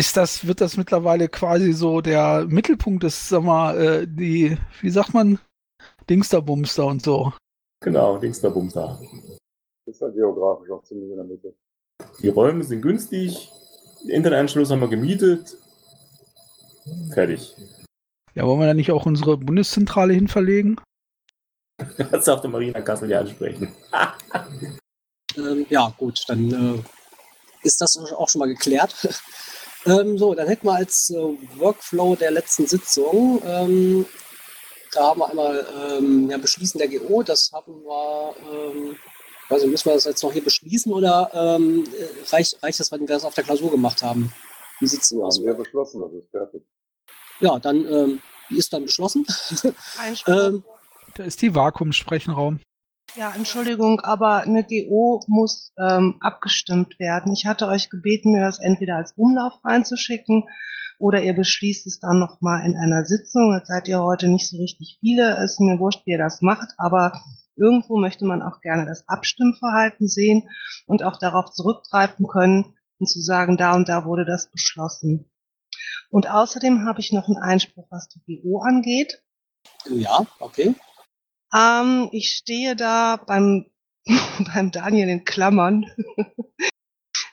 Ist 0.00 0.16
das, 0.16 0.46
wird 0.46 0.62
das 0.62 0.78
mittlerweile 0.78 1.28
quasi 1.28 1.74
so 1.74 2.00
der 2.00 2.46
Mittelpunkt 2.48 3.02
des, 3.02 3.28
sag 3.28 3.42
mal, 3.42 3.78
äh, 3.78 4.06
die, 4.08 4.56
wie 4.80 4.88
sagt 4.88 5.12
man, 5.12 5.38
Dingsterbumster 6.08 6.86
und 6.86 7.02
so. 7.02 7.34
Genau, 7.80 8.16
Dingster 8.16 8.48
Bumster. 8.48 8.98
Ist 9.84 10.00
ja 10.00 10.08
geografisch 10.08 10.70
auch 10.70 10.82
ziemlich 10.84 11.10
in 11.10 11.16
der 11.16 11.26
Mitte. 11.26 11.54
Die 12.22 12.30
Räume 12.30 12.64
sind 12.64 12.80
günstig, 12.80 13.52
den 14.02 14.08
Internetanschluss 14.08 14.70
haben 14.70 14.80
wir 14.80 14.88
gemietet. 14.88 15.58
Fertig. 17.12 17.54
Ja, 18.32 18.46
wollen 18.46 18.60
wir 18.60 18.68
da 18.68 18.72
nicht 18.72 18.92
auch 18.92 19.04
unsere 19.04 19.36
Bundeszentrale 19.36 20.14
hin 20.14 20.28
verlegen? 20.28 20.76
Das 22.10 22.24
darf 22.24 22.40
der 22.40 22.48
Marina 22.48 22.80
Kassel 22.80 23.10
ja 23.10 23.20
ansprechen. 23.20 23.68
Ähm, 25.36 25.64
ja, 25.68 25.94
gut, 25.96 26.24
dann 26.26 26.50
äh, 26.50 26.82
ist 27.62 27.80
das 27.80 27.96
auch 27.96 28.28
schon 28.28 28.40
mal 28.40 28.48
geklärt. 28.48 28.92
Ähm, 29.86 30.18
so, 30.18 30.34
dann 30.34 30.48
hätten 30.48 30.66
wir 30.66 30.74
als 30.74 31.10
äh, 31.10 31.16
Workflow 31.58 32.16
der 32.16 32.30
letzten 32.30 32.66
Sitzung, 32.66 33.42
ähm, 33.44 34.06
da 34.92 35.08
haben 35.08 35.20
wir 35.20 35.28
einmal 35.30 35.66
ähm, 35.98 36.28
ja, 36.30 36.38
Beschließen 36.38 36.78
der 36.78 36.88
GO, 36.88 37.22
das 37.22 37.50
haben 37.52 37.82
wir, 37.84 38.34
ähm, 38.52 38.96
also 39.48 39.66
müssen 39.66 39.86
wir 39.86 39.94
das 39.94 40.04
jetzt 40.04 40.22
noch 40.22 40.32
hier 40.32 40.44
beschließen 40.44 40.92
oder 40.92 41.30
ähm, 41.32 41.84
äh, 41.96 42.28
reicht, 42.34 42.62
reicht 42.62 42.80
das, 42.80 42.90
wenn 42.92 43.00
wir 43.00 43.08
das 43.08 43.24
auf 43.24 43.34
der 43.34 43.44
Klausur 43.44 43.70
gemacht 43.70 44.02
haben? 44.02 44.32
Wie 44.80 44.86
sieht 44.86 45.02
es 45.02 45.10
Ja, 45.10 45.18
aus? 45.20 45.38
haben 45.38 45.46
wir 45.46 45.54
beschlossen, 45.54 46.00
das 46.00 46.12
ist 46.12 46.30
fertig. 46.30 46.62
Ja, 47.40 47.58
dann 47.58 47.86
ähm, 47.86 48.22
die 48.50 48.56
ist 48.58 48.72
dann 48.72 48.84
beschlossen. 48.84 49.24
Ähm, 50.26 50.64
Da 51.14 51.24
ist 51.24 51.40
die 51.42 51.54
Vakuumsprechenraum. 51.54 52.60
Ja, 53.16 53.32
Entschuldigung, 53.34 54.00
aber 54.00 54.42
eine 54.42 54.64
GO 54.64 55.22
muss 55.26 55.72
ähm, 55.78 56.16
abgestimmt 56.20 56.98
werden. 56.98 57.32
Ich 57.32 57.46
hatte 57.46 57.66
euch 57.66 57.90
gebeten, 57.90 58.32
mir 58.32 58.40
das 58.40 58.58
entweder 58.58 58.96
als 58.96 59.12
Umlauf 59.12 59.64
reinzuschicken 59.64 60.44
oder 60.98 61.22
ihr 61.22 61.34
beschließt 61.34 61.86
es 61.86 61.98
dann 61.98 62.18
nochmal 62.18 62.64
in 62.64 62.76
einer 62.76 63.04
Sitzung. 63.04 63.54
Jetzt 63.54 63.68
seid 63.68 63.88
ihr 63.88 64.02
heute 64.02 64.28
nicht 64.28 64.48
so 64.48 64.58
richtig 64.58 64.98
viele. 65.00 65.42
Ist 65.42 65.60
mir 65.60 65.78
wurscht, 65.78 66.02
wie 66.04 66.12
ihr 66.12 66.18
das 66.18 66.42
macht, 66.42 66.74
aber 66.76 67.12
irgendwo 67.56 67.96
möchte 67.96 68.24
man 68.24 68.42
auch 68.42 68.60
gerne 68.60 68.86
das 68.86 69.08
Abstimmverhalten 69.08 70.08
sehen 70.08 70.48
und 70.86 71.02
auch 71.02 71.18
darauf 71.18 71.52
zurückgreifen 71.52 72.26
können 72.26 72.74
und 72.98 73.06
zu 73.06 73.20
sagen, 73.20 73.56
da 73.56 73.74
und 73.74 73.88
da 73.88 74.04
wurde 74.04 74.24
das 74.24 74.50
beschlossen. 74.50 75.30
Und 76.10 76.28
außerdem 76.28 76.86
habe 76.86 77.00
ich 77.00 77.12
noch 77.12 77.28
einen 77.28 77.38
Einspruch, 77.38 77.86
was 77.90 78.08
die 78.08 78.42
GO 78.42 78.60
angeht. 78.60 79.22
ja, 79.88 80.26
okay. 80.38 80.74
Ähm, 81.52 82.08
ich 82.12 82.30
stehe 82.30 82.76
da 82.76 83.16
beim 83.16 83.66
beim 84.54 84.70
Daniel 84.70 85.08
in 85.08 85.24
Klammern. 85.24 85.86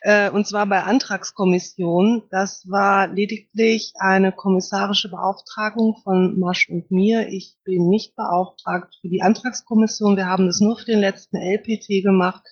Äh, 0.02 0.30
und 0.30 0.48
zwar 0.48 0.68
bei 0.68 0.84
Antragskommission. 0.84 2.24
Das 2.30 2.70
war 2.70 3.08
lediglich 3.08 3.94
eine 3.98 4.32
kommissarische 4.32 5.10
Beauftragung 5.10 5.98
von 6.04 6.40
Marsch 6.40 6.70
und 6.70 6.92
mir. 6.92 7.28
Ich 7.30 7.58
bin 7.64 7.90
nicht 7.90 8.16
beauftragt 8.16 8.96
für 9.02 9.10
die 9.10 9.22
Antragskommission. 9.22 10.16
Wir 10.16 10.28
haben 10.28 10.46
das 10.46 10.62
nur 10.62 10.78
für 10.78 10.86
den 10.86 11.00
letzten 11.00 11.38
LPT 11.38 12.04
gemacht, 12.04 12.44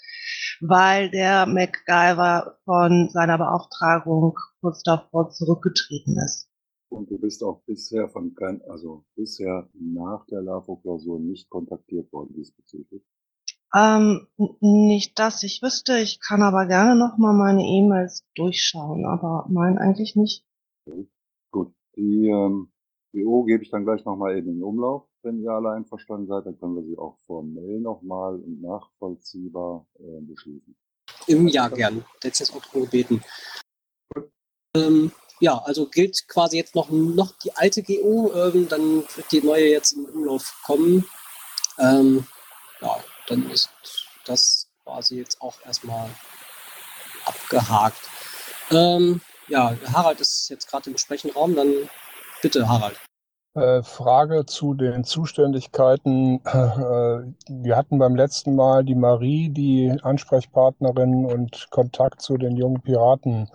weil 0.60 1.12
der 1.12 1.45
MacGyver 1.45 2.57
von 2.65 3.10
seiner 3.12 3.38
Beauftragung 3.38 4.38
kurz 4.60 4.81
davor 4.81 5.29
zurückgetreten 5.29 6.17
ist. 6.17 6.50
Und 6.89 7.10
du 7.10 7.18
bist 7.18 7.44
auch 7.44 7.62
bisher 7.65 8.10
von 8.10 8.36
kein, 8.36 8.62
also 8.70 9.04
bisher 9.15 9.68
nach 9.74 10.25
der 10.27 10.42
LAFO-Klausur 10.42 11.20
nicht 11.20 11.50
kontaktiert 11.50 12.12
worden 12.13 12.34
diesbezüglich? 12.36 13.04
Ähm, 13.74 14.27
nicht, 14.62 15.20
dass 15.20 15.44
ich 15.44 15.62
wüsste. 15.62 16.00
Ich 16.00 16.20
kann 16.22 16.42
aber 16.42 16.65
gerne 16.68 16.96
noch 16.96 17.18
mal 17.18 17.34
meine 17.34 17.63
E-Mails 17.63 18.25
durchschauen, 18.36 19.06
aber 19.06 19.48
nein, 19.50 19.77
eigentlich 19.77 20.15
nicht. 20.15 20.46
Okay. 20.86 21.08
Gut, 21.51 21.74
die 21.98 22.27
ähm, 22.27 22.72
PO 23.12 23.44
gebe 23.44 23.63
ich 23.63 23.72
dann 23.72 23.84
gleich 23.84 24.06
noch 24.06 24.15
mal 24.15 24.38
eben 24.38 24.48
in 24.48 24.56
den 24.56 24.63
Umlauf. 24.63 25.08
Wenn 25.24 25.42
ihr 25.42 25.51
alle 25.51 25.72
einverstanden 25.72 26.27
seid, 26.27 26.46
dann 26.46 26.58
können 26.60 26.75
wir 26.75 26.84
sie 26.84 26.98
auch 26.98 27.18
formell 27.25 27.80
noch 27.80 28.01
mal 28.01 28.36
und 28.36 28.62
nachvollziehbar 28.62 29.86
äh, 30.00 30.22
beschließen. 30.22 30.75
Im 31.27 31.48
Jahr 31.48 31.70
gern. 31.70 32.06
Ist 32.24 32.39
jetzt 32.39 32.56
auch 32.56 32.63
drum 32.65 32.84
gebeten. 32.84 33.22
Ähm, 34.75 35.12
ja, 35.39 35.62
also 35.65 35.88
gilt 35.88 36.27
quasi 36.27 36.58
jetzt 36.58 36.75
noch, 36.75 36.89
noch 36.89 37.34
die 37.44 37.56
alte 37.56 37.84
GO, 37.84 38.32
ähm, 38.34 38.68
dann 38.70 39.04
wird 39.15 39.32
die 39.32 39.42
neue 39.42 39.68
jetzt 39.68 39.94
im 39.94 40.06
Umlauf 40.06 40.54
kommen. 40.65 41.06
Ähm, 41.80 42.25
ja, 42.82 42.98
dann 43.27 43.50
ist 43.50 43.70
das 44.25 44.68
quasi 44.84 45.18
jetzt 45.18 45.42
auch 45.42 45.56
erstmal 45.65 46.10
abgehakt. 47.25 48.10
Ähm, 48.72 49.22
ja, 49.48 49.75
Harald 49.94 50.22
ist 50.22 50.50
jetzt 50.50 50.68
gerade 50.68 50.89
im 50.89 50.98
Sprechenraum, 50.98 51.56
dann 51.56 51.89
bitte, 52.42 52.68
Harald. 52.68 52.98
Äh, 53.56 53.84
Frage 53.84 54.46
zu 54.46 54.74
den 54.74 55.06
Zuständigkeiten. 55.06 56.42
Äh, 56.46 57.34
wir 57.48 57.77
hatten 57.77 58.00
beim 58.00 58.15
letzten 58.15 58.56
Mal 58.56 58.84
die 58.84 58.96
Marie, 58.96 59.50
die 59.50 59.98
Ansprechpartnerin 60.01 61.25
und 61.25 61.68
Kontakt 61.70 62.22
zu 62.22 62.38
den 62.38 62.58
jungen 62.58 62.82
Piraten 62.82 63.50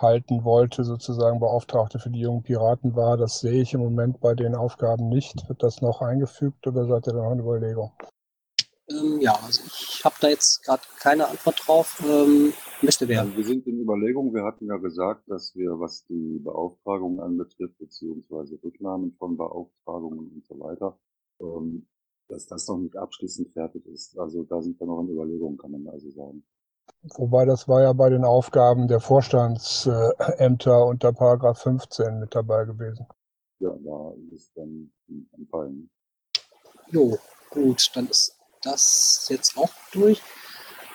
halten 0.00 0.44
wollte, 0.44 0.84
sozusagen 0.84 1.40
Beauftragte 1.40 1.98
für 1.98 2.10
die 2.10 2.20
jungen 2.20 2.42
Piraten 2.42 2.94
war. 2.96 3.16
Das 3.16 3.40
sehe 3.40 3.62
ich 3.62 3.74
im 3.74 3.80
Moment 3.80 4.20
bei 4.20 4.34
den 4.34 4.54
Aufgaben 4.54 5.08
nicht. 5.08 5.48
Wird 5.48 5.62
das 5.62 5.80
noch 5.80 6.02
eingefügt 6.02 6.66
oder 6.66 6.86
seid 6.86 7.06
ihr 7.06 7.14
da 7.14 7.22
noch 7.22 7.32
in 7.32 7.40
Überlegung? 7.40 7.92
Ähm, 8.88 9.20
ja, 9.20 9.34
also 9.44 9.62
ich 9.66 10.04
habe 10.04 10.14
da 10.20 10.28
jetzt 10.28 10.64
gerade 10.64 10.82
keine 11.00 11.26
Antwort 11.26 11.60
drauf. 11.66 12.02
Ähm, 12.06 12.52
möchte 12.82 13.08
wer? 13.08 13.22
Also 13.22 13.36
wir 13.36 13.44
sind 13.44 13.66
in 13.66 13.80
Überlegung. 13.80 14.32
Wir 14.32 14.44
hatten 14.44 14.66
ja 14.66 14.76
gesagt, 14.76 15.28
dass 15.28 15.56
wir, 15.56 15.80
was 15.80 16.04
die 16.06 16.38
Beauftragung 16.38 17.20
anbetrifft, 17.20 17.78
beziehungsweise 17.78 18.58
Rücknahmen 18.62 19.12
von 19.18 19.36
Beauftragungen 19.36 20.30
und 20.30 20.46
so 20.46 20.58
weiter, 20.60 20.98
ähm, 21.40 21.86
dass 22.28 22.46
das 22.46 22.68
noch 22.68 22.78
nicht 22.78 22.96
abschließend 22.96 23.52
fertig 23.52 23.86
ist. 23.86 24.18
Also 24.18 24.44
da 24.44 24.62
sind 24.62 24.78
wir 24.78 24.86
noch 24.86 25.00
in 25.00 25.10
Überlegung, 25.10 25.56
kann 25.56 25.72
man 25.72 25.88
also 25.88 26.10
sagen. 26.12 26.44
Wobei 27.14 27.44
das 27.44 27.68
war 27.68 27.82
ja 27.82 27.92
bei 27.92 28.10
den 28.10 28.24
Aufgaben 28.24 28.88
der 28.88 29.00
Vorstandsämter 29.00 30.86
unter 30.86 31.12
Paragraph 31.12 31.62
15 31.62 32.18
mit 32.18 32.34
dabei 32.34 32.64
gewesen. 32.64 33.06
Ja, 33.58 33.70
da 33.84 34.12
ist 34.34 34.50
dann 34.54 34.92
entfallen. 35.38 35.90
Jo, 36.88 37.18
gut, 37.50 37.90
dann 37.94 38.08
ist 38.08 38.36
das 38.62 39.26
jetzt 39.30 39.56
auch 39.56 39.70
durch. 39.92 40.20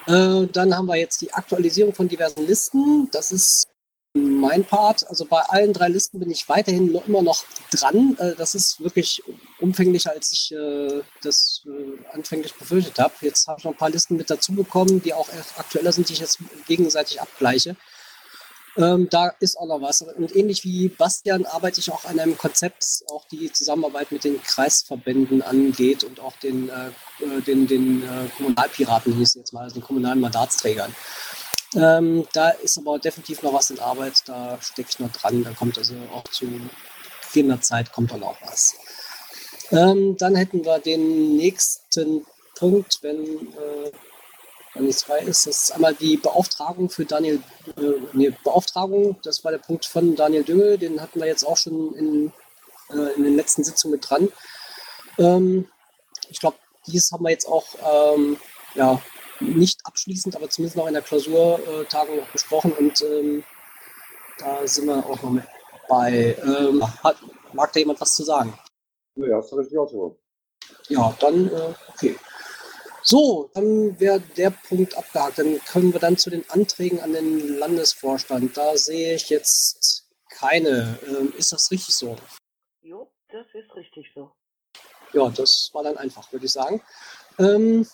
Äh, 0.08 0.48
dann 0.48 0.76
haben 0.76 0.88
wir 0.88 0.96
jetzt 0.96 1.22
die 1.22 1.34
Aktualisierung 1.34 1.94
von 1.94 2.08
diversen 2.08 2.46
Listen. 2.46 3.10
Das 3.12 3.32
ist 3.32 3.71
mein 4.14 4.66
Part. 4.66 5.08
Also 5.08 5.26
bei 5.26 5.40
allen 5.42 5.74
drei 5.74 5.88
Listen 5.88 6.20
bin 6.20 6.32
ich 6.32 6.48
weiterhin 6.50 6.92
noch, 6.92 7.08
immer 7.08 7.22
noch 7.22 7.44
dran. 7.72 8.18
Äh, 8.20 8.36
das 8.36 8.56
ist 8.56 8.82
wirklich 8.82 9.24
umfänglicher, 9.60 10.12
als 10.12 10.32
ich 10.32 10.52
äh, 10.52 11.02
das 11.22 11.64
äh, 11.66 12.16
anfänglich 12.16 12.54
befürchtet 12.54 13.00
habe. 13.00 13.14
Jetzt 13.22 13.48
habe 13.48 13.60
ich 13.60 13.66
noch 13.66 13.72
ein 13.72 13.78
paar 13.78 13.90
Listen 13.90 14.18
mit 14.18 14.30
dazu 14.30 14.54
bekommen, 14.54 15.02
die 15.02 15.14
auch 15.14 15.30
aktueller 15.58 15.92
sind, 15.92 16.10
die 16.10 16.14
ich 16.14 16.20
jetzt 16.20 16.40
gegenseitig 16.68 17.22
abgleiche. 17.22 17.76
Ähm, 18.78 19.10
da 19.10 19.28
ist 19.40 19.58
auch 19.58 19.68
noch 19.68 19.82
was. 19.82 20.02
Und 20.02 20.34
ähnlich 20.34 20.64
wie 20.64 20.88
Bastian 20.88 21.46
arbeite 21.46 21.82
ich 21.82 21.92
auch 21.92 22.06
an 22.06 22.20
einem 22.20 22.38
Konzept, 22.38 23.04
auch 23.10 23.26
die 23.28 23.52
Zusammenarbeit 23.52 24.14
mit 24.14 24.24
den 24.24 24.42
Kreisverbänden 24.42 25.42
angeht 25.42 26.06
und 26.06 26.22
auch 26.22 26.38
den, 26.38 26.72
den, 27.46 27.68
den 27.68 28.04
Kommunalpiraten 28.38 29.14
hieß 29.14 29.36
jetzt 29.36 29.52
mal, 29.52 29.64
also 29.64 29.74
den 29.74 29.84
kommunalen 29.84 30.22
Mandatsträgern. 30.22 30.96
Ähm, 31.76 32.28
da 32.34 32.50
ist 32.50 32.78
aber 32.78 33.00
definitiv 33.00 33.44
noch 33.44 33.54
was 33.54 33.70
in 33.70 33.80
Arbeit, 33.80 34.24
da 34.26 34.58
stecke 34.62 34.90
ich 34.90 35.00
noch 35.00 35.12
dran. 35.12 35.44
Da 35.44 35.52
kommt 35.52 35.78
also 35.78 35.96
auch 36.14 36.24
zu 36.26 36.46
gegebener 37.32 37.62
Zeit 37.62 37.92
kommt 37.92 38.12
dann 38.12 38.24
auch 38.24 38.38
was. 38.42 38.76
Ähm, 39.72 40.18
dann 40.18 40.36
hätten 40.36 40.66
wir 40.66 40.80
den 40.80 41.38
nächsten 41.38 42.26
Punkt, 42.56 43.00
wenn 43.02 43.54
äh, 44.76 44.88
es 44.88 45.04
frei 45.04 45.20
ist. 45.20 45.48
Das 45.48 45.64
ist 45.64 45.72
einmal 45.72 45.96
die 45.96 46.18
Beauftragung 46.18 46.90
für 46.90 47.06
Daniel, 47.06 47.42
äh, 47.78 47.82
nee, 48.14 48.34
Beauftragung, 48.44 49.18
das 49.24 49.44
war 49.44 49.52
der 49.52 49.60
Punkt 49.60 49.86
von 49.86 50.16
Daniel 50.16 50.44
Düngel, 50.44 50.78
den 50.78 51.02
hatten 51.02 51.20
wir 51.20 51.28
jetzt 51.28 51.46
auch 51.46 51.58
schon 51.58 51.96
in, 51.96 52.34
äh, 52.90 53.14
in 53.16 53.24
den 53.24 53.36
letzten 53.36 53.64
Sitzungen 53.64 53.94
mit 53.94 54.10
dran. 54.10 54.30
Ähm, 55.18 55.70
ich 56.30 56.40
glaube, 56.40 56.58
dies 56.88 57.12
haben 57.12 57.24
wir 57.24 57.32
jetzt 57.32 57.48
auch 57.48 57.66
ähm, 58.14 58.38
ja, 58.76 59.02
nicht 59.42 59.86
abschließend, 59.86 60.36
aber 60.36 60.50
zumindest 60.50 60.78
noch 60.78 60.88
in 60.88 60.94
der 60.94 61.02
Klausurtagung 61.02 62.18
noch 62.18 62.32
besprochen 62.32 62.72
und 62.74 63.02
ähm, 63.02 63.44
da 64.38 64.66
sind 64.66 64.88
wir 64.88 65.06
auch 65.06 65.22
noch 65.22 65.30
mit 65.30 65.44
bei. 65.88 66.36
Ähm, 66.44 66.82
hat, 67.04 67.18
mag 67.54 67.72
da 67.74 67.80
jemand 67.80 68.00
was 68.00 68.16
zu 68.16 68.24
sagen? 68.24 68.58
Ja, 69.16 69.38
hast 69.38 69.52
du 69.52 69.58
richtig 69.58 69.78
ausgehört. 69.78 70.18
Ja, 70.88 71.16
dann, 71.20 71.48
äh, 71.50 71.74
okay. 71.90 72.16
So, 73.04 73.50
dann 73.54 74.00
wäre 74.00 74.20
der 74.20 74.52
Punkt 74.52 74.96
abgehakt. 74.96 75.40
Dann 75.40 75.60
können 75.66 75.92
wir 75.92 76.00
dann 76.00 76.18
zu 76.18 76.30
den 76.30 76.48
Anträgen 76.50 77.02
an 77.02 77.14
den 77.14 77.58
Landesvorstand. 77.58 78.56
Da 78.56 78.78
sehe 78.78 79.16
ich 79.16 79.30
jetzt 79.30 80.08
keine. 80.30 80.98
Ähm, 81.08 81.34
ist 81.38 81.52
das 81.52 81.72
richtig 81.72 81.96
so? 81.96 82.16
Jo, 82.82 83.12
das 83.30 83.48
ist 83.54 83.76
richtig 83.76 84.12
so. 84.16 84.32
Ja, 85.14 85.30
das 85.30 85.70
war 85.74 85.84
dann 85.84 85.98
einfach, 85.98 86.32
würde 86.32 86.46
ich 86.46 86.52
sagen. 86.52 86.82
Ähm, 87.38 87.88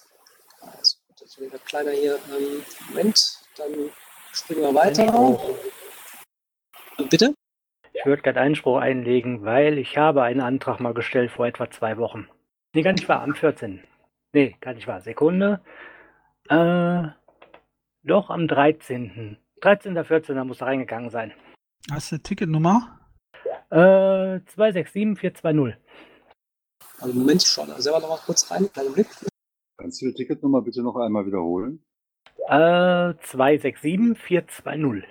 also, 1.37 1.49
das 1.49 1.53
wieder 1.53 1.59
kleiner 1.65 1.91
hier. 1.91 2.19
Ähm, 2.35 2.63
Moment, 2.89 3.39
dann 3.57 3.71
springen 4.31 4.61
wir 4.61 4.73
weiter. 4.73 5.39
Bitte? 7.09 7.33
Ich 7.93 8.05
würde 8.05 8.21
gerade 8.21 8.39
Einspruch 8.39 8.77
einlegen, 8.79 9.43
weil 9.43 9.77
ich 9.77 9.97
habe 9.97 10.23
einen 10.23 10.41
Antrag 10.41 10.79
mal 10.79 10.93
gestellt 10.93 11.31
vor 11.31 11.47
etwa 11.47 11.69
zwei 11.69 11.97
Wochen. 11.97 12.27
Nee, 12.73 12.81
gar 12.81 12.93
nicht 12.93 13.09
wahr, 13.09 13.21
am 13.21 13.35
14. 13.35 13.83
Nee, 14.33 14.55
gar 14.61 14.73
nicht 14.73 14.87
wahr. 14.87 15.01
Sekunde. 15.01 15.61
Äh, 16.49 17.07
doch 18.03 18.29
am 18.29 18.47
13. 18.47 19.37
13. 19.61 20.03
14. 20.03 20.37
muss 20.45 20.59
da 20.59 20.65
reingegangen 20.65 21.09
sein. 21.09 21.33
Hast 21.91 22.11
du 22.11 22.15
eine 22.15 22.23
Ticketnummer? 22.23 22.99
Äh, 23.69 24.41
267420. 24.45 25.75
Also 26.99 27.13
Moment, 27.13 27.43
ich 27.43 27.49
schaue 27.49 27.67
da 27.67 27.81
selber 27.81 27.99
noch 27.99 28.09
mal 28.09 28.19
kurz 28.25 28.49
rein. 28.51 28.71
Kleinen 28.71 28.93
Blick. 28.93 29.07
Kannst 29.77 30.01
du 30.01 30.07
die 30.07 30.13
Ticketnummer 30.13 30.61
bitte 30.61 30.81
noch 30.81 30.95
einmal 30.95 31.25
wiederholen? 31.25 31.83
Äh, 32.47 33.13
267420. 33.21 35.03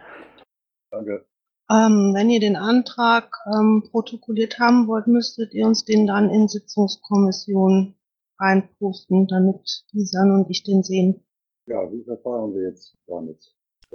Danke. 0.90 1.24
Ähm, 1.70 2.12
wenn 2.14 2.30
ihr 2.30 2.40
den 2.40 2.56
Antrag 2.56 3.30
ähm, 3.52 3.84
protokolliert 3.90 4.58
haben 4.58 4.86
wollt, 4.86 5.06
müsstet 5.06 5.52
ihr 5.52 5.66
uns 5.66 5.84
den 5.84 6.06
dann 6.06 6.30
in 6.30 6.48
Sitzungskommission 6.48 7.94
reinposten, 8.38 9.26
damit 9.26 9.84
Lisan 9.92 10.30
und 10.30 10.50
ich 10.50 10.62
den 10.62 10.82
sehen. 10.82 11.24
Ja, 11.66 11.90
wie 11.90 12.04
verfahren 12.04 12.54
wir 12.54 12.68
jetzt 12.68 12.96
damit? 13.06 13.52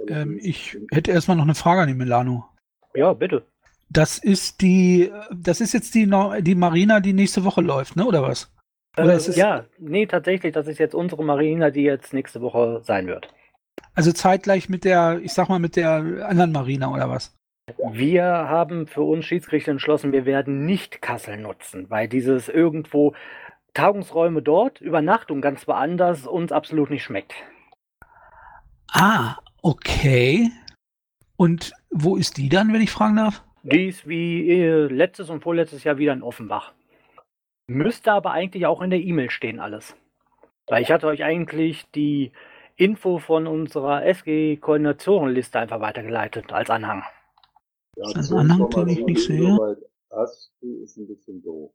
Ähm, 0.08 0.38
ich 0.40 0.78
hätte 0.90 1.12
erstmal 1.12 1.36
noch 1.36 1.44
eine 1.44 1.54
Frage 1.54 1.82
an 1.82 1.88
den 1.88 1.96
Milano. 1.96 2.44
Ja, 2.94 3.12
bitte. 3.14 3.46
Das 3.88 4.18
ist 4.18 4.60
die, 4.60 5.10
das 5.34 5.60
ist 5.60 5.72
jetzt 5.72 5.94
die, 5.94 6.10
die 6.40 6.54
Marina, 6.54 7.00
die 7.00 7.12
nächste 7.12 7.44
Woche 7.44 7.60
läuft, 7.60 7.96
ne? 7.96 8.06
Oder 8.06 8.22
was? 8.22 8.50
Oder 8.96 9.12
äh, 9.12 9.16
ist 9.16 9.28
es 9.28 9.36
ja, 9.36 9.64
nee, 9.78 10.06
tatsächlich, 10.06 10.52
das 10.52 10.66
ist 10.66 10.78
jetzt 10.78 10.94
unsere 10.94 11.24
Marina, 11.24 11.70
die 11.70 11.82
jetzt 11.82 12.12
nächste 12.12 12.40
Woche 12.40 12.80
sein 12.82 13.06
wird. 13.06 13.28
Also 13.94 14.12
zeitgleich 14.12 14.68
mit 14.68 14.84
der, 14.84 15.20
ich 15.22 15.32
sag 15.32 15.48
mal, 15.48 15.58
mit 15.58 15.76
der 15.76 16.26
anderen 16.28 16.52
Marina 16.52 16.92
oder 16.92 17.08
was? 17.08 17.34
Wir 17.92 18.24
haben 18.24 18.86
für 18.86 19.02
uns 19.02 19.24
Schiedsgerichte 19.24 19.70
entschlossen, 19.70 20.12
wir 20.12 20.26
werden 20.26 20.66
nicht 20.66 21.00
Kassel 21.00 21.38
nutzen, 21.38 21.88
weil 21.88 22.08
dieses 22.08 22.48
irgendwo 22.48 23.14
Tagungsräume 23.74 24.42
dort, 24.42 24.80
Übernachtung 24.80 25.40
ganz 25.40 25.66
woanders 25.66 26.26
uns 26.26 26.52
absolut 26.52 26.90
nicht 26.90 27.04
schmeckt. 27.04 27.34
Ah, 28.92 29.36
okay. 29.62 30.50
Und 31.36 31.72
wo 31.90 32.16
ist 32.16 32.36
die 32.36 32.48
dann, 32.48 32.72
wenn 32.72 32.82
ich 32.82 32.90
fragen 32.90 33.16
darf? 33.16 33.42
Die 33.62 33.86
ist 33.86 34.06
wie 34.06 34.50
äh, 34.50 34.86
letztes 34.88 35.30
und 35.30 35.42
vorletztes 35.42 35.84
Jahr 35.84 35.96
wieder 35.96 36.12
in 36.12 36.22
Offenbach. 36.22 36.72
Müsste 37.66 38.12
aber 38.12 38.32
eigentlich 38.32 38.66
auch 38.66 38.82
in 38.82 38.90
der 38.90 39.00
E-Mail 39.00 39.30
stehen 39.30 39.60
alles. 39.60 39.96
Weil 40.66 40.82
ich 40.82 40.90
hatte 40.90 41.06
euch 41.06 41.24
eigentlich 41.24 41.90
die 41.92 42.32
Info 42.76 43.18
von 43.18 43.46
unserer 43.46 44.04
SG-Koordinatorenliste 44.04 45.58
einfach 45.58 45.80
weitergeleitet 45.80 46.52
als 46.52 46.70
Anhang. 46.70 47.04
Ja, 47.96 48.06
Ist 48.06 48.16
das 48.16 48.28
zur 48.28 48.40
ein 48.40 48.50
Anhang, 48.50 48.70
den 48.70 48.88
ich 48.88 49.04
nicht 49.04 49.24
sehe? 49.26 49.42
soweit 49.42 49.78
hast, 50.10 50.52
die 50.62 50.82
ist 50.82 50.96
ein 50.96 51.06
bisschen 51.06 51.42
doof. 51.42 51.72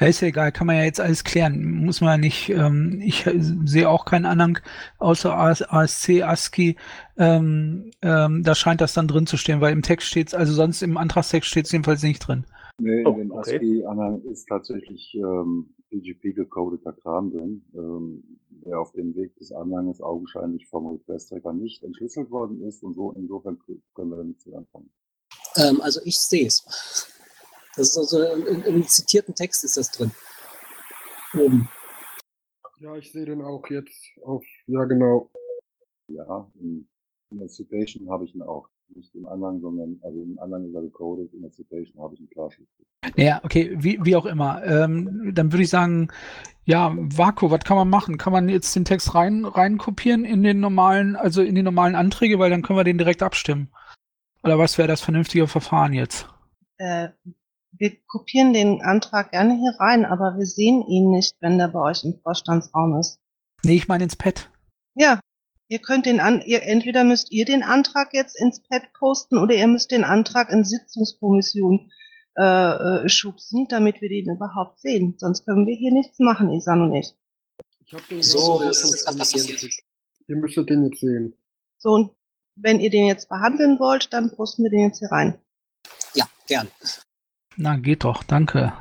Ja, 0.00 0.06
ist 0.06 0.20
ja 0.20 0.28
egal, 0.28 0.52
kann 0.52 0.68
man 0.68 0.76
ja 0.76 0.84
jetzt 0.84 1.00
alles 1.00 1.24
klären. 1.24 1.84
Muss 1.84 2.00
man 2.00 2.10
ja 2.10 2.16
nicht, 2.18 2.48
ähm, 2.50 3.00
ich 3.04 3.28
sehe 3.64 3.88
auch 3.88 4.04
keinen 4.04 4.26
Anhang 4.26 4.58
außer 4.98 5.36
AS, 5.36 5.62
ASC, 5.62 6.22
ASCII. 6.22 6.76
Ähm, 7.16 7.90
ähm, 8.00 8.42
da 8.44 8.54
scheint 8.54 8.80
das 8.80 8.94
dann 8.94 9.08
drin 9.08 9.26
zu 9.26 9.36
stehen, 9.36 9.60
weil 9.60 9.72
im 9.72 9.82
Text 9.82 10.08
steht 10.08 10.34
also 10.34 10.52
sonst 10.52 10.82
im 10.82 10.96
Antragstext 10.96 11.48
steht 11.50 11.66
es 11.66 11.72
jedenfalls 11.72 12.02
nicht 12.02 12.20
drin. 12.20 12.46
Nee, 12.78 13.04
Oh, 13.06 13.12
in 13.12 13.18
dem 13.18 13.30
okay. 13.32 13.56
ASCII-Anhang 13.56 14.22
ist 14.22 14.46
tatsächlich 14.48 15.14
ähm, 15.14 15.74
PGP-gecodeter 15.90 16.92
Kram 16.94 17.30
drin, 17.30 17.64
ähm, 17.74 18.38
der 18.64 18.80
auf 18.80 18.92
dem 18.92 19.14
Weg 19.14 19.36
des 19.36 19.52
Anhanges 19.52 20.00
augenscheinlich 20.00 20.66
vom 20.68 20.86
Request-Tracker 20.86 21.52
nicht 21.52 21.82
entschlüsselt 21.82 22.30
worden 22.30 22.62
ist 22.62 22.82
und 22.82 22.94
so 22.94 23.12
insofern 23.12 23.58
können 23.94 24.10
wir 24.10 24.16
da 24.16 24.24
nichts 24.24 24.46
anfangen. 24.52 24.90
Ähm, 25.56 25.80
also 25.80 26.00
ich 26.04 26.18
sehe 26.18 26.46
es. 26.46 27.08
Das 27.76 27.88
ist 27.88 27.98
also 27.98 28.22
im, 28.22 28.62
im 28.62 28.86
zitierten 28.86 29.34
Text 29.34 29.64
ist 29.64 29.76
das 29.76 29.90
drin. 29.90 30.10
Oben. 31.34 31.68
Ja, 32.80 32.96
ich 32.96 33.12
sehe 33.12 33.24
den 33.24 33.42
auch 33.42 33.68
jetzt 33.70 34.18
auf, 34.24 34.44
ja 34.66 34.84
genau. 34.84 35.30
Ja, 36.08 36.50
in, 36.60 36.88
in 37.30 37.38
der 37.38 37.48
Citation 37.48 38.10
habe 38.10 38.24
ich 38.24 38.34
ihn 38.34 38.42
auch. 38.42 38.68
Nicht 38.94 39.14
im 39.14 39.26
Anhang, 39.26 39.60
sondern, 39.60 39.98
also 40.02 40.22
im 40.22 40.38
Anhang 40.38 40.66
ist 40.66 40.74
er 40.74 40.82
gecodet, 40.82 41.32
in 41.32 41.42
der 41.42 41.50
Citation 41.50 42.02
habe 42.02 42.14
ich 42.14 42.20
einen 42.20 42.30
Klarschrift. 42.30 42.68
Ja, 43.16 43.40
okay, 43.42 43.74
wie, 43.76 43.98
wie 44.02 44.16
auch 44.16 44.26
immer. 44.26 44.62
Ähm, 44.64 45.32
dann 45.34 45.52
würde 45.52 45.62
ich 45.62 45.70
sagen, 45.70 46.08
ja, 46.64 46.94
Vaku, 46.96 47.50
was 47.50 47.64
kann 47.64 47.76
man 47.76 47.88
machen? 47.88 48.18
Kann 48.18 48.32
man 48.32 48.48
jetzt 48.48 48.74
den 48.76 48.84
Text 48.84 49.14
rein, 49.14 49.44
rein 49.44 49.78
kopieren 49.78 50.24
in 50.24 50.42
den 50.42 50.60
normalen, 50.60 51.16
also 51.16 51.42
in 51.42 51.54
die 51.54 51.62
normalen 51.62 51.94
Anträge, 51.94 52.38
weil 52.38 52.50
dann 52.50 52.62
können 52.62 52.78
wir 52.78 52.84
den 52.84 52.98
direkt 52.98 53.22
abstimmen. 53.22 53.72
Oder 54.44 54.58
was 54.58 54.78
wäre 54.78 54.88
das 54.88 55.00
vernünftige 55.00 55.48
Verfahren 55.48 55.92
jetzt? 55.92 56.28
Äh, 56.78 57.08
wir 57.72 57.96
kopieren 58.06 58.52
den 58.52 58.82
Antrag 58.82 59.30
gerne 59.30 59.54
hier 59.54 59.74
rein, 59.78 60.04
aber 60.04 60.36
wir 60.36 60.46
sehen 60.46 60.82
ihn 60.86 61.10
nicht, 61.10 61.34
wenn 61.40 61.58
der 61.58 61.68
bei 61.68 61.80
euch 61.80 62.04
im 62.04 62.18
Vorstandsraum 62.22 62.98
ist. 62.98 63.18
Nee, 63.64 63.76
ich 63.76 63.88
meine 63.88 64.04
ins 64.04 64.16
Pad. 64.16 64.50
Ja, 64.94 65.20
ihr 65.72 65.78
könnt 65.78 66.04
den 66.04 66.20
an, 66.20 66.42
ihr, 66.42 66.62
entweder 66.64 67.02
müsst 67.02 67.32
ihr 67.32 67.46
den 67.46 67.62
Antrag 67.62 68.12
jetzt 68.12 68.38
ins 68.38 68.60
Pad 68.60 68.92
posten 68.92 69.38
oder 69.38 69.54
ihr 69.54 69.66
müsst 69.66 69.90
den 69.90 70.04
Antrag 70.04 70.50
in 70.50 70.64
Sitzungskommission 70.64 71.90
äh, 72.36 72.42
äh, 72.42 73.08
schubsen, 73.08 73.66
damit 73.68 74.02
wir 74.02 74.10
den 74.10 74.36
überhaupt 74.36 74.80
sehen. 74.80 75.14
Sonst 75.16 75.46
können 75.46 75.66
wir 75.66 75.74
hier 75.74 75.90
nichts 75.90 76.18
machen, 76.18 76.52
Isan 76.52 76.82
und 76.82 76.94
ich. 76.94 77.14
Ich 77.86 77.94
habe 77.94 78.02
den 78.10 78.22
So, 78.22 78.62
das 78.62 78.84
ist 78.84 79.06
passiert. 79.16 79.62
Ihr 80.28 80.36
müsstet 80.36 80.68
den 80.68 80.84
jetzt 80.84 81.00
sehen. 81.00 81.34
So, 81.78 81.92
und 81.92 82.10
wenn 82.54 82.78
ihr 82.78 82.90
den 82.90 83.06
jetzt 83.06 83.30
behandeln 83.30 83.78
wollt, 83.78 84.12
dann 84.12 84.30
posten 84.36 84.64
wir 84.64 84.70
den 84.70 84.88
jetzt 84.88 84.98
hier 84.98 85.10
rein. 85.10 85.40
Ja, 86.14 86.26
gern. 86.46 86.68
Na, 87.56 87.76
geht 87.76 88.04
doch, 88.04 88.22
danke. 88.24 88.74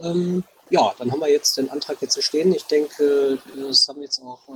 Ähm, 0.00 0.44
ja, 0.70 0.94
dann 0.96 1.10
haben 1.10 1.20
wir 1.20 1.30
jetzt 1.30 1.56
den 1.56 1.70
Antrag 1.70 2.00
jetzt 2.02 2.14
hier 2.14 2.22
stehen. 2.22 2.54
Ich 2.54 2.64
denke, 2.64 3.38
das 3.56 3.88
haben 3.88 4.00
jetzt 4.00 4.20
auch, 4.20 4.48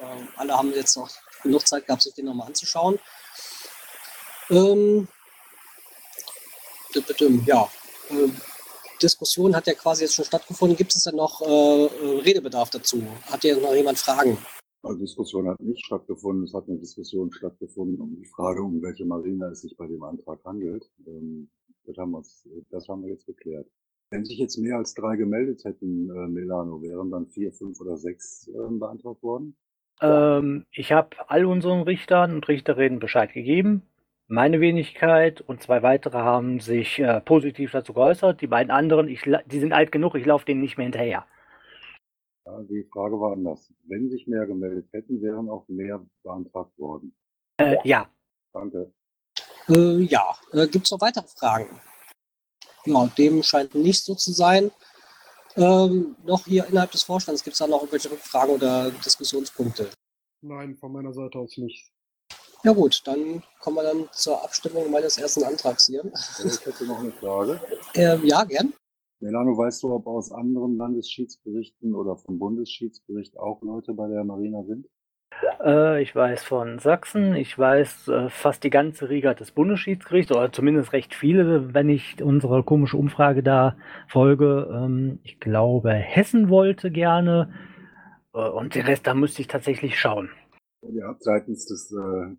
äh, 0.00 0.04
äh, 0.04 0.26
alle 0.36 0.56
haben 0.56 0.72
jetzt 0.72 0.96
noch 0.96 1.10
genug 1.42 1.66
Zeit 1.66 1.86
gehabt, 1.86 2.02
sich 2.02 2.14
den 2.14 2.26
nochmal 2.26 2.48
anzuschauen. 2.48 2.98
Ähm, 4.50 5.08
ja, 7.46 7.70
äh, 8.10 8.28
Diskussion 9.02 9.54
hat 9.54 9.66
ja 9.66 9.74
quasi 9.74 10.04
jetzt 10.04 10.14
schon 10.14 10.24
stattgefunden. 10.24 10.76
Gibt 10.76 10.94
es 10.94 11.04
denn 11.04 11.16
noch 11.16 11.40
äh, 11.42 11.84
äh, 11.86 12.20
Redebedarf 12.20 12.70
dazu? 12.70 13.02
Hat 13.30 13.42
hier 13.42 13.60
noch 13.60 13.74
jemand 13.74 13.98
Fragen? 13.98 14.38
Also 14.82 14.98
Diskussion 14.98 15.48
hat 15.48 15.60
nicht 15.60 15.84
stattgefunden. 15.84 16.44
Es 16.44 16.54
hat 16.54 16.68
eine 16.68 16.78
Diskussion 16.78 17.32
stattgefunden 17.32 18.00
um 18.00 18.16
die 18.16 18.24
Frage, 18.24 18.62
um 18.62 18.80
welche 18.82 19.04
Marine 19.04 19.46
es 19.46 19.60
sich 19.60 19.76
bei 19.76 19.86
dem 19.86 20.02
Antrag 20.02 20.42
handelt. 20.44 20.90
Ähm, 21.06 21.50
das, 21.84 21.96
haben 21.96 22.16
das 22.70 22.88
haben 22.88 23.02
wir 23.02 23.10
jetzt 23.10 23.26
geklärt. 23.26 23.68
Wenn 24.10 24.24
sich 24.24 24.38
jetzt 24.38 24.56
mehr 24.56 24.78
als 24.78 24.94
drei 24.94 25.16
gemeldet 25.16 25.64
hätten, 25.64 26.08
äh, 26.10 26.28
Milano, 26.28 26.80
wären 26.80 27.10
dann 27.10 27.26
vier, 27.26 27.52
fünf 27.52 27.80
oder 27.80 27.98
sechs 27.98 28.48
ähm, 28.48 28.78
beantragt 28.78 29.22
worden? 29.22 29.54
Ähm, 30.00 30.66
ich 30.70 30.92
habe 30.92 31.16
all 31.28 31.44
unseren 31.44 31.82
Richtern 31.82 32.34
und 32.34 32.48
Richterinnen 32.48 32.98
Bescheid 32.98 33.32
gegeben. 33.32 33.82
Meine 34.26 34.60
Wenigkeit 34.60 35.40
und 35.40 35.62
zwei 35.62 35.82
weitere 35.82 36.18
haben 36.18 36.60
sich 36.60 36.98
äh, 36.98 37.20
positiv 37.20 37.72
dazu 37.72 37.94
geäußert. 37.94 38.40
Die 38.40 38.46
beiden 38.46 38.70
anderen, 38.70 39.08
ich, 39.08 39.22
die 39.22 39.60
sind 39.60 39.72
alt 39.72 39.90
genug, 39.90 40.14
ich 40.14 40.26
laufe 40.26 40.44
denen 40.44 40.60
nicht 40.60 40.76
mehr 40.76 40.84
hinterher. 40.84 41.26
Ja, 42.44 42.62
die 42.62 42.86
Frage 42.92 43.18
war 43.18 43.32
anders. 43.32 43.72
Wenn 43.86 44.10
sich 44.10 44.26
mehr 44.26 44.46
gemeldet 44.46 44.86
hätten, 44.92 45.22
wären 45.22 45.48
auch 45.48 45.66
mehr 45.68 46.04
beantragt 46.22 46.78
worden. 46.78 47.14
Äh, 47.58 47.76
ja, 47.84 48.08
Danke. 48.52 48.92
Äh, 49.68 50.00
ja, 50.04 50.34
äh, 50.52 50.66
gibt 50.66 50.86
es 50.86 50.90
noch 50.90 51.00
weitere 51.00 51.26
Fragen? 51.26 51.80
Ja, 52.84 53.06
dem 53.18 53.42
scheint 53.42 53.74
nicht 53.74 54.04
so 54.04 54.14
zu 54.14 54.32
sein. 54.32 54.70
Ähm, 55.58 56.16
noch 56.24 56.44
hier 56.46 56.66
innerhalb 56.66 56.92
des 56.92 57.02
Vorstands 57.02 57.42
gibt 57.42 57.54
es 57.54 57.58
da 57.58 57.66
noch 57.66 57.80
irgendwelche 57.80 58.10
Rückfragen 58.10 58.54
oder 58.54 58.90
Diskussionspunkte? 58.90 59.90
Nein, 60.40 60.76
von 60.76 60.92
meiner 60.92 61.12
Seite 61.12 61.38
aus 61.38 61.56
nicht. 61.56 61.90
Ja 62.64 62.72
gut, 62.72 63.02
dann 63.04 63.42
kommen 63.60 63.76
wir 63.76 63.82
dann 63.82 64.08
zur 64.12 64.42
Abstimmung 64.42 64.90
meines 64.90 65.18
ersten 65.18 65.44
Antrags 65.44 65.86
hier. 65.86 66.04
Ich 66.44 66.64
hätte 66.64 66.86
noch 66.86 67.00
eine 67.00 67.12
Frage. 67.12 67.60
Ähm, 67.94 68.24
ja, 68.24 68.44
gern. 68.44 68.72
Melano, 69.20 69.56
weißt 69.56 69.82
du, 69.82 69.92
ob 69.92 70.06
aus 70.06 70.30
anderen 70.30 70.76
Landesschiedsgerichten 70.76 71.94
oder 71.94 72.16
vom 72.16 72.38
Bundesschiedsgericht 72.38 73.36
auch 73.38 73.62
Leute 73.62 73.94
bei 73.94 74.06
der 74.08 74.22
Marina 74.22 74.62
sind? 74.64 74.86
Äh, 75.64 76.02
ich 76.02 76.14
weiß 76.14 76.44
von 76.44 76.78
Sachsen, 76.78 77.34
ich 77.34 77.58
weiß 77.58 78.08
äh, 78.08 78.28
fast 78.28 78.64
die 78.64 78.70
ganze 78.70 79.08
Riga 79.08 79.34
des 79.34 79.52
Bundesschiedsgerichts, 79.52 80.32
oder 80.32 80.52
zumindest 80.52 80.92
recht 80.92 81.14
viele, 81.14 81.74
wenn 81.74 81.88
ich 81.88 82.22
unsere 82.22 82.62
komische 82.62 82.96
Umfrage 82.96 83.42
da 83.42 83.76
folge. 84.08 84.68
Ähm, 84.72 85.20
ich 85.22 85.40
glaube, 85.40 85.92
Hessen 85.92 86.48
wollte 86.48 86.90
gerne. 86.90 87.52
Äh, 88.34 88.48
und 88.48 88.74
den 88.74 88.86
Rest, 88.86 89.06
da 89.06 89.14
müsste 89.14 89.42
ich 89.42 89.48
tatsächlich 89.48 89.98
schauen. 89.98 90.30
Ihr 90.82 91.06
habt 91.06 91.22
seitens 91.24 91.66
des, 91.66 91.88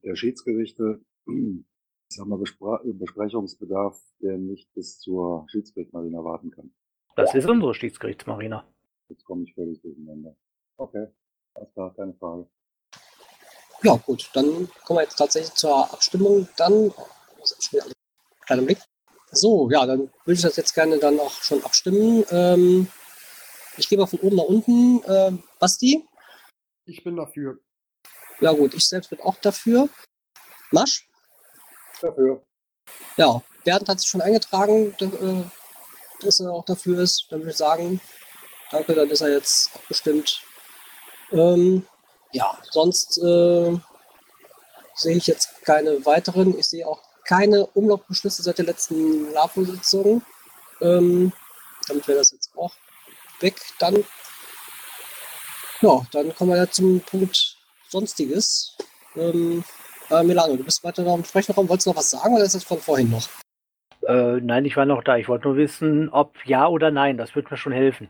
der 0.01 0.15
Schiedsgerichte, 0.15 1.01
ich 1.27 1.65
sag 2.07 2.25
mal, 2.25 2.39
Besprechungsbedarf, 2.39 3.99
der 4.21 4.37
nicht 4.37 4.73
bis 4.73 4.99
zur 4.99 5.45
Schiedsgerichtmarina 5.49 6.23
warten 6.23 6.49
kann. 6.49 6.71
Das 7.17 7.35
ist 7.35 7.49
unsere 7.49 7.73
Schiedsgerichtsmarina. 7.73 8.65
Jetzt 9.09 9.25
komme 9.25 9.43
ich 9.43 9.53
völlig 9.53 9.81
durcheinander. 9.81 10.37
Okay, 10.77 11.07
alles 11.53 11.73
klar, 11.73 11.93
keine 11.95 12.13
Frage. 12.13 12.47
Ja 13.83 13.95
gut, 13.95 14.29
dann 14.33 14.69
kommen 14.83 14.99
wir 14.99 15.03
jetzt 15.03 15.17
tatsächlich 15.17 15.53
zur 15.53 15.91
Abstimmung. 15.91 16.47
Dann, 16.57 16.93
kleiner 18.45 18.61
Blick. 18.63 18.79
So, 19.31 19.69
ja, 19.69 19.85
dann 19.85 20.11
würde 20.25 20.33
ich 20.33 20.41
das 20.41 20.55
jetzt 20.55 20.73
gerne 20.73 20.97
dann 20.97 21.19
auch 21.19 21.31
schon 21.31 21.63
abstimmen. 21.63 22.25
Ähm, 22.31 22.87
ich 23.77 23.87
gehe 23.87 23.97
mal 23.97 24.07
von 24.07 24.19
oben 24.19 24.35
nach 24.35 24.43
unten. 24.43 25.01
Ähm, 25.07 25.43
Basti? 25.59 26.05
Ich 26.85 27.03
bin 27.03 27.15
dafür. 27.15 27.59
Ja 28.41 28.51
gut, 28.51 28.73
ich 28.73 28.85
selbst 28.85 29.09
bin 29.09 29.21
auch 29.21 29.35
dafür. 29.37 29.87
Masch? 30.71 31.07
Dafür. 32.01 32.41
Ja, 33.17 33.41
Bernd 33.63 33.87
hat 33.87 33.99
sich 33.99 34.09
schon 34.09 34.21
eingetragen, 34.21 34.95
da- 34.97 35.05
äh, 35.05 35.43
dass 36.21 36.39
er 36.39 36.51
auch 36.51 36.65
dafür 36.65 36.99
ist. 36.99 37.27
Dann 37.29 37.41
würde 37.41 37.51
ich 37.51 37.57
sagen, 37.57 38.01
danke, 38.71 38.95
dann 38.95 39.09
ist 39.09 39.21
er 39.21 39.29
jetzt 39.29 39.75
abgestimmt. 39.75 40.41
Ähm, 41.31 41.85
ja, 42.31 42.57
sonst 42.69 43.17
äh, 43.17 43.77
sehe 44.95 45.17
ich 45.17 45.27
jetzt 45.27 45.63
keine 45.63 46.05
weiteren. 46.05 46.57
Ich 46.57 46.67
sehe 46.67 46.87
auch 46.87 47.01
keine 47.25 47.65
Umlaufbeschlüsse 47.67 48.43
seit 48.43 48.57
der 48.57 48.65
letzten 48.65 49.31
LAFO-Sitzung. 49.33 50.21
Ähm, 50.81 51.31
damit 51.87 52.07
wäre 52.07 52.19
das 52.19 52.31
jetzt 52.31 52.51
auch 52.57 52.73
weg. 53.39 53.55
Dann, 53.79 54.03
ja, 55.81 56.05
dann 56.11 56.35
kommen 56.35 56.51
wir 56.51 56.57
ja 56.57 56.69
zum 56.69 57.01
Punkt 57.01 57.57
Sonstiges. 57.87 58.77
Ähm, 59.15 59.63
äh, 60.09 60.23
Milano, 60.23 60.55
du 60.55 60.63
bist 60.63 60.83
weiter 60.83 61.03
noch 61.03 61.15
im 61.15 61.25
Sprechenraum. 61.25 61.67
Wolltest 61.69 61.87
du 61.87 61.91
noch 61.91 61.97
was 61.97 62.11
sagen 62.11 62.35
oder 62.35 62.43
ist 62.43 62.55
das 62.55 62.63
von 62.63 62.79
vorhin 62.79 63.09
noch? 63.09 63.27
Äh, 64.07 64.39
nein, 64.41 64.65
ich 64.65 64.77
war 64.77 64.85
noch 64.85 65.03
da. 65.03 65.17
Ich 65.17 65.27
wollte 65.27 65.47
nur 65.47 65.57
wissen, 65.57 66.09
ob 66.09 66.35
ja 66.45 66.67
oder 66.67 66.91
nein. 66.91 67.17
Das 67.17 67.35
wird 67.35 67.49
mir 67.49 67.57
schon 67.57 67.73
helfen. 67.73 68.09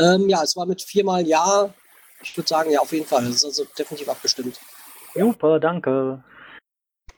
Ähm, 0.00 0.28
ja, 0.28 0.42
es 0.42 0.56
war 0.56 0.66
mit 0.66 0.82
viermal 0.82 1.26
Ja. 1.26 1.72
Ich 2.24 2.36
würde 2.36 2.48
sagen, 2.48 2.70
ja, 2.70 2.80
auf 2.80 2.92
jeden 2.92 3.06
Fall. 3.06 3.24
Das 3.24 3.36
ist 3.36 3.44
also 3.44 3.64
definitiv 3.78 4.08
abgestimmt. 4.08 4.58
Super, 5.14 5.60
danke. 5.60 6.24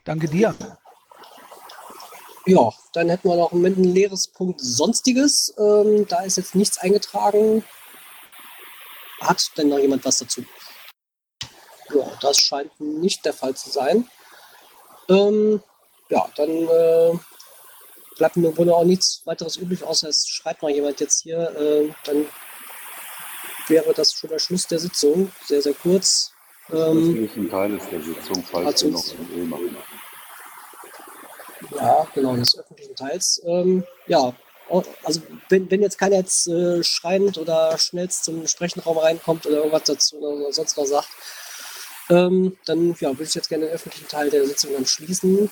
Danke 0.03 0.27
dir. 0.27 0.55
Ja, 2.45 2.71
dann 2.93 3.09
hätten 3.09 3.27
wir 3.27 3.35
noch 3.35 3.51
im 3.51 3.57
Moment 3.57 3.77
ein 3.77 3.83
leeres 3.83 4.27
Punkt 4.27 4.61
Sonstiges. 4.61 5.53
Ähm, 5.57 6.07
da 6.07 6.23
ist 6.23 6.37
jetzt 6.37 6.55
nichts 6.55 6.77
eingetragen. 6.77 7.63
Hat 9.21 9.51
denn 9.57 9.69
noch 9.69 9.79
jemand 9.79 10.05
was 10.05 10.19
dazu? 10.19 10.45
Ja, 11.93 12.11
das 12.21 12.37
scheint 12.39 12.79
nicht 12.79 13.25
der 13.25 13.33
Fall 13.33 13.55
zu 13.55 13.69
sein. 13.69 14.09
Ähm, 15.09 15.61
ja, 16.09 16.29
dann 16.35 16.49
äh, 16.49 17.19
bleibt 18.17 18.37
mir 18.37 18.55
wohl 18.57 18.69
auch 18.69 18.83
nichts 18.83 19.21
weiteres 19.25 19.57
übrig, 19.57 19.83
außer 19.83 20.09
es 20.09 20.27
schreibt 20.27 20.61
noch 20.61 20.69
jemand 20.69 20.99
jetzt 20.99 21.23
hier. 21.23 21.49
Äh, 21.55 21.93
dann 22.05 22.25
wäre 23.69 23.93
das 23.93 24.13
schon 24.13 24.29
der 24.29 24.39
Schluss 24.39 24.67
der 24.67 24.79
Sitzung. 24.79 25.31
Sehr, 25.45 25.61
sehr 25.61 25.73
kurz. 25.73 26.31
Das 26.69 26.79
Ähm, 26.79 27.25
ist 27.25 27.35
ein 27.37 27.49
Teil 27.49 27.79
der 27.91 28.01
Sitzung, 28.01 28.43
falls 28.51 28.83
wir 28.83 28.91
noch 28.91 29.05
ein 29.13 29.29
E 29.33 29.45
machen. 29.45 29.77
ja, 31.75 32.07
genau, 32.13 32.35
des 32.35 32.57
öffentlichen 32.57 32.95
Teils. 32.95 33.41
Ähm, 33.45 33.83
ja, 34.07 34.33
also 35.03 35.21
wenn, 35.49 35.71
wenn 35.71 35.81
jetzt 35.81 35.97
keiner 35.97 36.17
jetzt 36.17 36.47
äh, 36.47 36.83
schreiend 36.83 37.37
oder 37.37 37.77
schnellst 37.77 38.25
zum 38.25 38.45
Sprechenraum 38.47 38.97
reinkommt 38.97 39.45
oder 39.45 39.57
irgendwas 39.57 39.83
dazu 39.83 40.17
oder 40.17 40.51
sonst 40.51 40.75
was 40.77 40.89
sagt, 40.89 41.07
ähm, 42.09 42.57
dann 42.65 42.95
ja, 42.99 43.09
würde 43.09 43.23
ich 43.23 43.33
jetzt 43.33 43.49
gerne 43.49 43.65
den 43.65 43.73
öffentlichen 43.73 44.07
Teil 44.07 44.29
der 44.29 44.45
Sitzung 44.45 44.73
dann 44.73 44.85
schließen. 44.85 45.49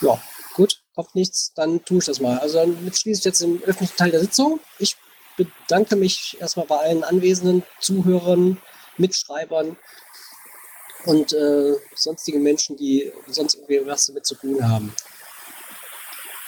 Ja, 0.00 0.20
gut, 0.54 0.82
kommt 0.94 1.14
nichts, 1.14 1.52
dann 1.54 1.84
tue 1.84 1.98
ich 1.98 2.04
das 2.06 2.20
mal. 2.20 2.38
Also 2.38 2.58
dann 2.58 2.92
schließe 2.92 3.20
ich 3.20 3.24
jetzt 3.24 3.40
den 3.40 3.62
öffentlichen 3.62 3.96
Teil 3.96 4.10
der 4.10 4.20
Sitzung. 4.20 4.60
Ich 4.78 4.96
bedanke 5.36 5.96
mich 5.96 6.36
erstmal 6.40 6.66
bei 6.66 6.76
allen 6.78 7.04
anwesenden 7.04 7.62
Zuhörern, 7.80 8.60
Mitschreibern 8.96 9.76
und 11.04 11.32
äh, 11.32 11.74
sonstigen 11.94 12.42
Menschen, 12.42 12.76
die 12.76 13.12
sonst 13.28 13.54
irgendwie 13.54 13.86
was 13.86 14.06
damit 14.06 14.26
zu 14.26 14.34
tun 14.34 14.66
haben. 14.68 14.94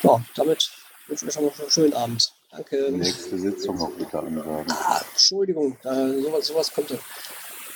Ja, 0.03 0.23
damit 0.35 0.71
wünsche 1.07 1.27
ich 1.27 1.37
euch 1.37 1.43
noch 1.43 1.59
einen 1.59 1.71
schönen 1.71 1.95
Abend. 1.95 2.33
Danke. 2.51 2.91
Nächste 2.91 3.39
Sitzung 3.39 3.81
auch 3.81 3.91
bitte 3.91 4.19
ansagen. 4.19 4.73
Ah, 4.73 5.03
Entschuldigung, 5.13 5.77
äh, 5.85 6.21
sowas, 6.21 6.47
sowas 6.47 6.73
kommt. 6.73 6.95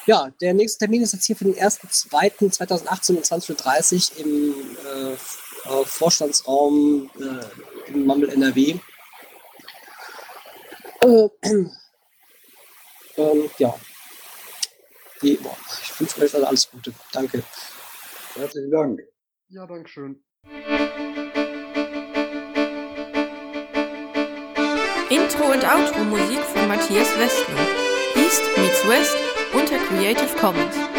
Ja, 0.06 0.30
der 0.40 0.54
nächste 0.54 0.80
Termin 0.80 1.02
ist 1.02 1.12
jetzt 1.12 1.26
hier 1.26 1.36
für 1.36 1.44
den 1.44 1.54
1.2.2018 1.54 3.16
um 3.16 3.22
20.30 3.22 4.12
Uhr 4.12 4.24
im 4.24 4.76
äh, 5.12 5.84
Vorstandsraum 5.84 7.10
äh, 7.20 7.90
im 7.90 8.06
Mammel 8.06 8.30
NRW. 8.30 8.80
Äh, 11.02 11.28
ähm, 13.16 13.50
ja. 13.58 13.74
Die, 15.20 15.34
boah, 15.36 15.56
ich 15.82 16.00
wünsche 16.00 16.22
euch 16.22 16.34
alle 16.34 16.48
alles 16.48 16.70
Gute. 16.70 16.92
Danke. 17.12 17.42
Herzlichen 18.34 18.70
Dank. 18.70 19.00
Ja, 19.48 19.66
Dankeschön. 19.66 20.24
Intro 25.10 25.44
und 25.52 25.64
Outro 25.64 26.04
Musik 26.04 26.40
von 26.40 26.68
Matthias 26.68 27.08
Westner. 27.18 27.66
East 28.16 28.42
meets 28.56 28.88
West 28.88 29.16
unter 29.52 29.76
Creative 29.86 30.36
Commons. 30.38 30.91